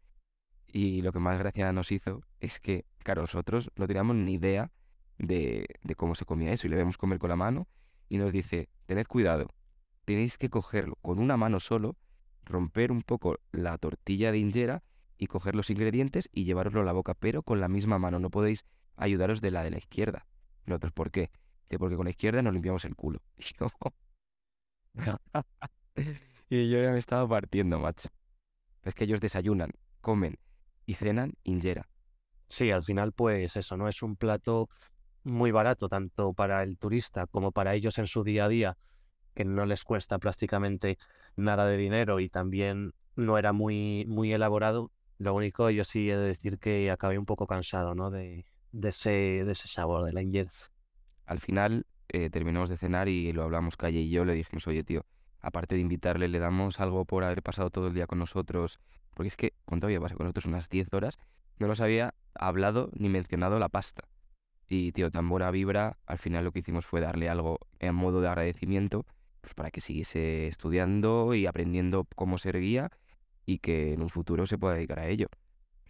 Y 0.67 1.01
lo 1.01 1.13
que 1.13 1.19
más 1.19 1.39
gracia 1.39 1.71
nos 1.71 1.91
hizo 1.91 2.21
es 2.39 2.59
que, 2.59 2.85
claro, 2.99 3.21
nosotros 3.21 3.71
no 3.75 3.87
teníamos 3.87 4.15
ni 4.15 4.33
idea 4.33 4.71
de, 5.17 5.65
de 5.81 5.95
cómo 5.95 6.15
se 6.15 6.25
comía 6.25 6.51
eso. 6.51 6.67
Y 6.67 6.69
le 6.69 6.75
vemos 6.75 6.97
comer 6.97 7.19
con 7.19 7.29
la 7.29 7.35
mano 7.35 7.67
y 8.09 8.17
nos 8.17 8.31
dice, 8.31 8.69
tened 8.85 9.07
cuidado, 9.07 9.47
tenéis 10.07 10.37
que 10.37 10.49
cogerlo 10.49 10.95
con 11.01 11.19
una 11.19 11.35
mano 11.35 11.59
solo, 11.59 11.97
romper 12.45 12.93
un 12.93 13.01
poco 13.01 13.39
la 13.51 13.77
tortilla 13.77 14.31
de 14.31 14.37
injera 14.37 14.81
y 15.17 15.27
coger 15.27 15.53
los 15.53 15.69
ingredientes 15.69 16.29
y 16.31 16.45
llevároslo 16.45 16.79
a 16.79 16.85
la 16.85 16.93
boca, 16.93 17.13
pero 17.13 17.43
con 17.43 17.59
la 17.59 17.67
misma 17.67 17.99
mano. 17.99 18.17
No 18.17 18.29
podéis 18.29 18.63
ayudaros 18.95 19.41
de 19.41 19.51
la 19.51 19.63
de 19.63 19.71
la 19.71 19.79
izquierda. 19.79 20.25
Nosotros, 20.65 20.93
¿por 20.93 21.11
qué? 21.11 21.29
Porque 21.77 21.97
con 21.97 22.05
la 22.05 22.11
izquierda 22.11 22.41
nos 22.41 22.53
limpiamos 22.53 22.85
el 22.85 22.95
culo. 22.95 23.21
Y 24.95 25.03
yo, 25.03 25.17
y 26.49 26.69
yo 26.69 26.81
ya 26.81 26.91
me 26.91 26.99
estaba 26.99 27.27
partiendo, 27.27 27.77
macho. 27.77 28.07
Es 28.83 28.95
que 28.95 29.03
ellos 29.03 29.19
desayunan, 29.19 29.71
comen 29.99 30.39
y 30.85 30.93
cenan 30.93 31.33
injera. 31.43 31.89
Sí, 32.47 32.71
al 32.71 32.83
final, 32.85 33.11
pues 33.11 33.57
eso, 33.57 33.75
¿no? 33.75 33.89
Es 33.89 34.01
un 34.01 34.15
plato 34.15 34.69
muy 35.23 35.51
barato, 35.51 35.89
tanto 35.89 36.33
para 36.33 36.63
el 36.63 36.77
turista 36.77 37.27
como 37.27 37.51
para 37.51 37.75
ellos 37.75 37.97
en 37.97 38.07
su 38.07 38.23
día 38.23 38.45
a 38.45 38.49
día, 38.49 38.77
que 39.37 39.45
no 39.45 39.67
les 39.67 39.83
cuesta 39.83 40.17
prácticamente 40.17 40.97
nada 41.35 41.67
de 41.67 41.77
dinero 41.77 42.19
y 42.19 42.27
también 42.27 42.95
no 43.15 43.37
era 43.37 43.53
muy, 43.53 44.03
muy 44.07 44.33
elaborado. 44.33 44.89
Lo 45.19 45.35
único, 45.35 45.69
yo 45.69 45.83
sí 45.83 46.09
he 46.09 46.17
de 46.17 46.27
decir 46.27 46.57
que 46.57 46.89
acabé 46.89 47.19
un 47.19 47.25
poco 47.27 47.45
cansado, 47.45 47.93
¿no? 47.93 48.09
De, 48.09 48.45
de 48.71 48.89
ese, 48.89 49.11
de 49.45 49.51
ese 49.51 49.67
sabor, 49.67 50.03
de 50.03 50.13
la 50.13 50.23
injera. 50.23 50.49
Al 51.27 51.39
final 51.39 51.85
eh, 52.09 52.31
terminamos 52.31 52.71
de 52.71 52.77
cenar 52.77 53.09
y 53.09 53.31
lo 53.31 53.43
hablamos 53.43 53.77
Calle 53.77 53.99
y 53.99 54.09
yo, 54.09 54.25
le 54.25 54.33
dijimos, 54.33 54.65
oye 54.65 54.83
tío, 54.83 55.05
aparte 55.39 55.75
de 55.75 55.81
invitarle, 55.81 56.29
le 56.29 56.39
damos 56.39 56.79
algo 56.79 57.05
por 57.05 57.23
haber 57.23 57.43
pasado 57.43 57.69
todo 57.69 57.87
el 57.87 57.93
día 57.93 58.07
con 58.07 58.17
nosotros, 58.17 58.79
porque 59.13 59.27
es 59.27 59.37
que, 59.37 59.53
¿cuánto 59.65 59.85
había 59.85 60.01
pasado 60.01 60.17
con 60.17 60.25
nosotros? 60.25 60.45
Unas 60.47 60.67
10 60.67 60.91
horas, 60.95 61.19
no 61.59 61.67
nos 61.67 61.79
había 61.79 62.15
hablado 62.33 62.89
ni 62.93 63.07
mencionado 63.07 63.59
la 63.59 63.69
pasta. 63.69 64.03
Y 64.67 64.93
tío, 64.93 65.11
tan 65.11 65.29
buena 65.29 65.51
vibra, 65.51 65.99
al 66.07 66.17
final 66.17 66.43
lo 66.43 66.51
que 66.51 66.59
hicimos 66.59 66.87
fue 66.87 67.01
darle 67.01 67.29
algo 67.29 67.59
en 67.77 67.93
modo 67.93 68.19
de 68.19 68.29
agradecimiento, 68.29 69.05
pues 69.47 69.55
para 69.55 69.71
que 69.71 69.79
siguiese 69.79 70.47
estudiando 70.47 71.33
y 71.33 71.45
aprendiendo 71.45 72.05
cómo 72.15 72.37
ser 72.37 72.59
guía 72.59 72.91
y 73.45 73.59
que 73.59 73.93
en 73.93 74.01
un 74.01 74.09
futuro 74.09 74.45
se 74.45 74.57
pueda 74.57 74.73
dedicar 74.73 74.99
a 74.99 75.07
ello. 75.07 75.27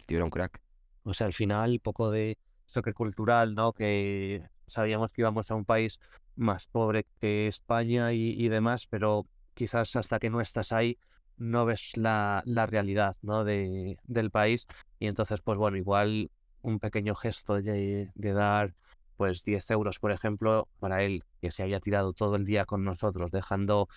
El 0.06 0.14
era 0.14 0.24
un 0.24 0.30
crack. 0.30 0.60
O 1.02 1.12
sea, 1.12 1.26
al 1.26 1.32
final, 1.32 1.80
poco 1.80 2.08
de 2.12 2.38
choque 2.66 2.92
cultural, 2.92 3.56
¿no? 3.56 3.72
Que 3.72 4.44
sabíamos 4.68 5.10
que 5.12 5.22
íbamos 5.22 5.50
a 5.50 5.56
un 5.56 5.64
país 5.64 5.98
más 6.36 6.68
pobre 6.68 7.04
que 7.20 7.48
España 7.48 8.12
y, 8.12 8.30
y 8.30 8.48
demás, 8.48 8.86
pero 8.86 9.26
quizás 9.54 9.96
hasta 9.96 10.20
que 10.20 10.30
no 10.30 10.40
estás 10.40 10.70
ahí 10.70 10.96
no 11.36 11.64
ves 11.64 11.96
la, 11.96 12.42
la 12.46 12.66
realidad, 12.66 13.16
¿no? 13.22 13.42
De, 13.42 13.98
del 14.04 14.30
país. 14.30 14.68
Y 15.00 15.08
entonces, 15.08 15.40
pues 15.40 15.58
bueno, 15.58 15.76
igual 15.76 16.30
un 16.62 16.78
pequeño 16.78 17.16
gesto 17.16 17.60
de, 17.60 18.12
de 18.14 18.32
dar 18.32 18.76
pues 19.18 19.44
10 19.44 19.70
euros, 19.72 19.98
por 19.98 20.12
ejemplo, 20.12 20.68
para 20.78 21.02
él, 21.02 21.24
que 21.42 21.50
se 21.50 21.64
haya 21.64 21.80
tirado 21.80 22.12
todo 22.12 22.36
el 22.36 22.46
día 22.46 22.64
con 22.64 22.84
nosotros, 22.84 23.32
dejando 23.32 23.88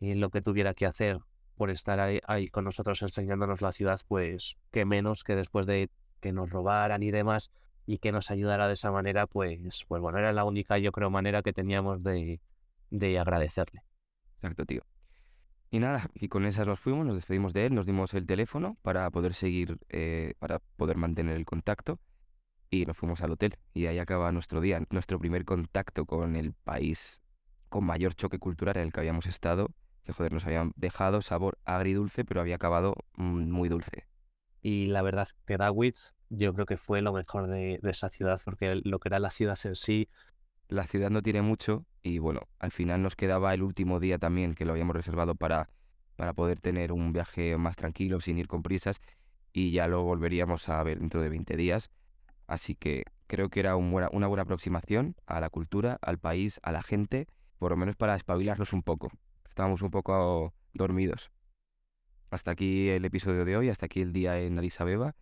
eh, 0.00 0.14
lo 0.14 0.30
que 0.30 0.40
tuviera 0.40 0.72
que 0.72 0.86
hacer 0.86 1.18
por 1.56 1.68
estar 1.70 1.98
ahí, 1.98 2.48
con 2.48 2.64
nosotros 2.64 3.02
enseñándonos 3.02 3.60
la 3.60 3.72
ciudad, 3.72 4.00
pues 4.06 4.56
qué 4.70 4.84
menos 4.84 5.24
que 5.24 5.34
después 5.34 5.66
de 5.66 5.90
que 6.20 6.32
nos 6.32 6.48
robaran 6.50 7.02
y 7.02 7.10
demás 7.10 7.50
y 7.86 7.98
que 7.98 8.12
nos 8.12 8.30
ayudara 8.30 8.68
de 8.68 8.74
esa 8.74 8.92
manera, 8.92 9.26
pues, 9.26 9.84
pues 9.88 10.00
bueno, 10.00 10.18
era 10.18 10.32
la 10.32 10.44
única, 10.44 10.78
yo 10.78 10.92
creo, 10.92 11.10
manera 11.10 11.42
que 11.42 11.52
teníamos 11.52 12.04
de, 12.04 12.40
de 12.90 13.18
agradecerle. 13.18 13.82
Exacto, 14.36 14.64
tío. 14.64 14.82
Y 15.72 15.80
nada, 15.80 16.08
y 16.14 16.28
con 16.28 16.46
esas 16.46 16.68
nos 16.68 16.78
fuimos, 16.78 17.04
nos 17.04 17.16
despedimos 17.16 17.52
de 17.52 17.66
él, 17.66 17.74
nos 17.74 17.84
dimos 17.84 18.14
el 18.14 18.26
teléfono 18.26 18.76
para 18.82 19.10
poder 19.10 19.34
seguir, 19.34 19.78
eh, 19.88 20.34
para 20.38 20.60
poder 20.76 20.96
mantener 20.96 21.36
el 21.36 21.44
contacto 21.44 21.98
y 22.70 22.86
nos 22.86 22.96
fuimos 22.96 23.20
al 23.22 23.32
hotel. 23.32 23.56
Y 23.74 23.86
ahí 23.86 23.98
acaba 23.98 24.32
nuestro 24.32 24.60
día, 24.60 24.82
nuestro 24.90 25.18
primer 25.18 25.44
contacto 25.44 26.06
con 26.06 26.36
el 26.36 26.52
país 26.52 27.20
con 27.68 27.84
mayor 27.84 28.14
choque 28.14 28.38
cultural 28.38 28.76
en 28.76 28.84
el 28.84 28.92
que 28.92 29.00
habíamos 29.00 29.26
estado, 29.26 29.70
que 30.04 30.12
joder, 30.12 30.32
nos 30.32 30.46
habían 30.46 30.72
dejado 30.76 31.22
sabor 31.22 31.58
agridulce, 31.64 32.24
pero 32.24 32.40
había 32.40 32.56
acabado 32.56 32.94
mm, 33.16 33.50
muy 33.50 33.68
dulce. 33.68 34.06
Y 34.62 34.86
la 34.86 35.02
verdad 35.02 35.24
es 35.28 35.34
que 35.46 35.56
Dawitz 35.56 36.14
yo 36.30 36.52
creo 36.54 36.66
que 36.66 36.76
fue 36.76 37.00
lo 37.02 37.12
mejor 37.12 37.48
de, 37.48 37.78
de 37.82 37.90
esa 37.90 38.08
ciudad, 38.08 38.40
porque 38.44 38.80
lo 38.84 38.98
que 38.98 39.08
era 39.08 39.18
la 39.18 39.30
ciudad 39.30 39.58
en 39.64 39.76
sí, 39.76 40.08
La 40.68 40.86
ciudad 40.86 41.10
no 41.10 41.22
tiene 41.22 41.42
mucho 41.42 41.86
y 42.02 42.18
bueno, 42.18 42.42
al 42.58 42.70
final 42.72 43.02
nos 43.02 43.16
quedaba 43.16 43.54
el 43.54 43.62
último 43.62 44.00
día 44.00 44.18
también 44.18 44.54
que 44.54 44.64
lo 44.64 44.72
habíamos 44.72 44.96
reservado 44.96 45.34
para, 45.34 45.68
para 46.16 46.32
poder 46.34 46.60
tener 46.60 46.92
un 46.92 47.12
viaje 47.12 47.56
más 47.58 47.76
tranquilo, 47.76 48.20
sin 48.20 48.38
ir 48.38 48.48
con 48.48 48.62
prisas 48.62 49.00
y 49.52 49.72
ya 49.72 49.88
lo 49.88 50.02
volveríamos 50.02 50.68
a 50.68 50.82
ver 50.82 50.98
dentro 51.00 51.22
de 51.22 51.30
20 51.30 51.56
días. 51.56 51.90
Así 52.48 52.74
que 52.74 53.04
creo 53.28 53.50
que 53.50 53.60
era 53.60 53.76
una 53.76 54.08
buena 54.08 54.42
aproximación 54.42 55.14
a 55.26 55.38
la 55.38 55.50
cultura, 55.50 55.98
al 56.00 56.18
país, 56.18 56.58
a 56.64 56.72
la 56.72 56.82
gente, 56.82 57.28
por 57.58 57.70
lo 57.70 57.76
menos 57.76 57.94
para 57.94 58.16
espabilarnos 58.16 58.72
un 58.72 58.82
poco. 58.82 59.10
Estábamos 59.48 59.82
un 59.82 59.90
poco 59.90 60.54
dormidos. 60.72 61.30
Hasta 62.30 62.50
aquí 62.50 62.88
el 62.88 63.04
episodio 63.04 63.44
de 63.44 63.56
hoy, 63.56 63.68
hasta 63.68 63.86
aquí 63.86 64.00
el 64.00 64.12
día 64.12 64.40
en 64.40 64.58
Addis 64.58 64.80
Abeba. 64.80 65.14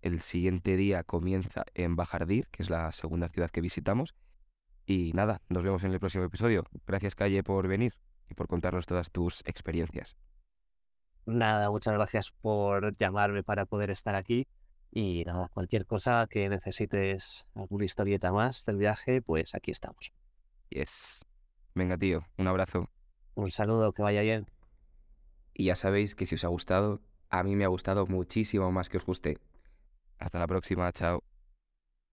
El 0.00 0.20
siguiente 0.20 0.76
día 0.76 1.04
comienza 1.04 1.64
en 1.74 1.96
Bajardir, 1.96 2.48
que 2.48 2.62
es 2.62 2.70
la 2.70 2.90
segunda 2.92 3.28
ciudad 3.28 3.50
que 3.50 3.60
visitamos. 3.60 4.14
Y 4.86 5.12
nada, 5.14 5.42
nos 5.48 5.62
vemos 5.62 5.84
en 5.84 5.92
el 5.92 6.00
próximo 6.00 6.24
episodio. 6.24 6.64
Gracias, 6.86 7.14
Calle, 7.14 7.42
por 7.42 7.68
venir 7.68 7.94
y 8.28 8.34
por 8.34 8.48
contarnos 8.48 8.86
todas 8.86 9.10
tus 9.10 9.42
experiencias. 9.46 10.16
nada, 11.26 11.70
muchas 11.70 11.94
gracias 11.94 12.32
por 12.40 12.96
llamarme 12.96 13.42
para 13.42 13.66
poder 13.66 13.90
estar 13.90 14.14
aquí. 14.14 14.48
Y 14.94 15.24
nada, 15.24 15.48
cualquier 15.48 15.86
cosa 15.86 16.26
que 16.28 16.50
necesites, 16.50 17.46
alguna 17.54 17.86
historieta 17.86 18.30
más 18.30 18.66
del 18.66 18.76
viaje, 18.76 19.22
pues 19.22 19.54
aquí 19.54 19.70
estamos. 19.70 20.12
Yes. 20.68 21.24
Venga, 21.74 21.96
tío, 21.96 22.26
un 22.36 22.46
abrazo. 22.46 22.90
Un 23.34 23.50
saludo, 23.50 23.92
que 23.92 24.02
vaya 24.02 24.20
bien. 24.20 24.46
Y 25.54 25.64
ya 25.64 25.76
sabéis 25.76 26.14
que 26.14 26.26
si 26.26 26.34
os 26.34 26.44
ha 26.44 26.48
gustado, 26.48 27.00
a 27.30 27.42
mí 27.42 27.56
me 27.56 27.64
ha 27.64 27.68
gustado 27.68 28.06
muchísimo 28.06 28.70
más 28.70 28.90
que 28.90 28.98
os 28.98 29.06
guste. 29.06 29.38
Hasta 30.18 30.38
la 30.38 30.46
próxima, 30.46 30.92
chao. 30.92 31.24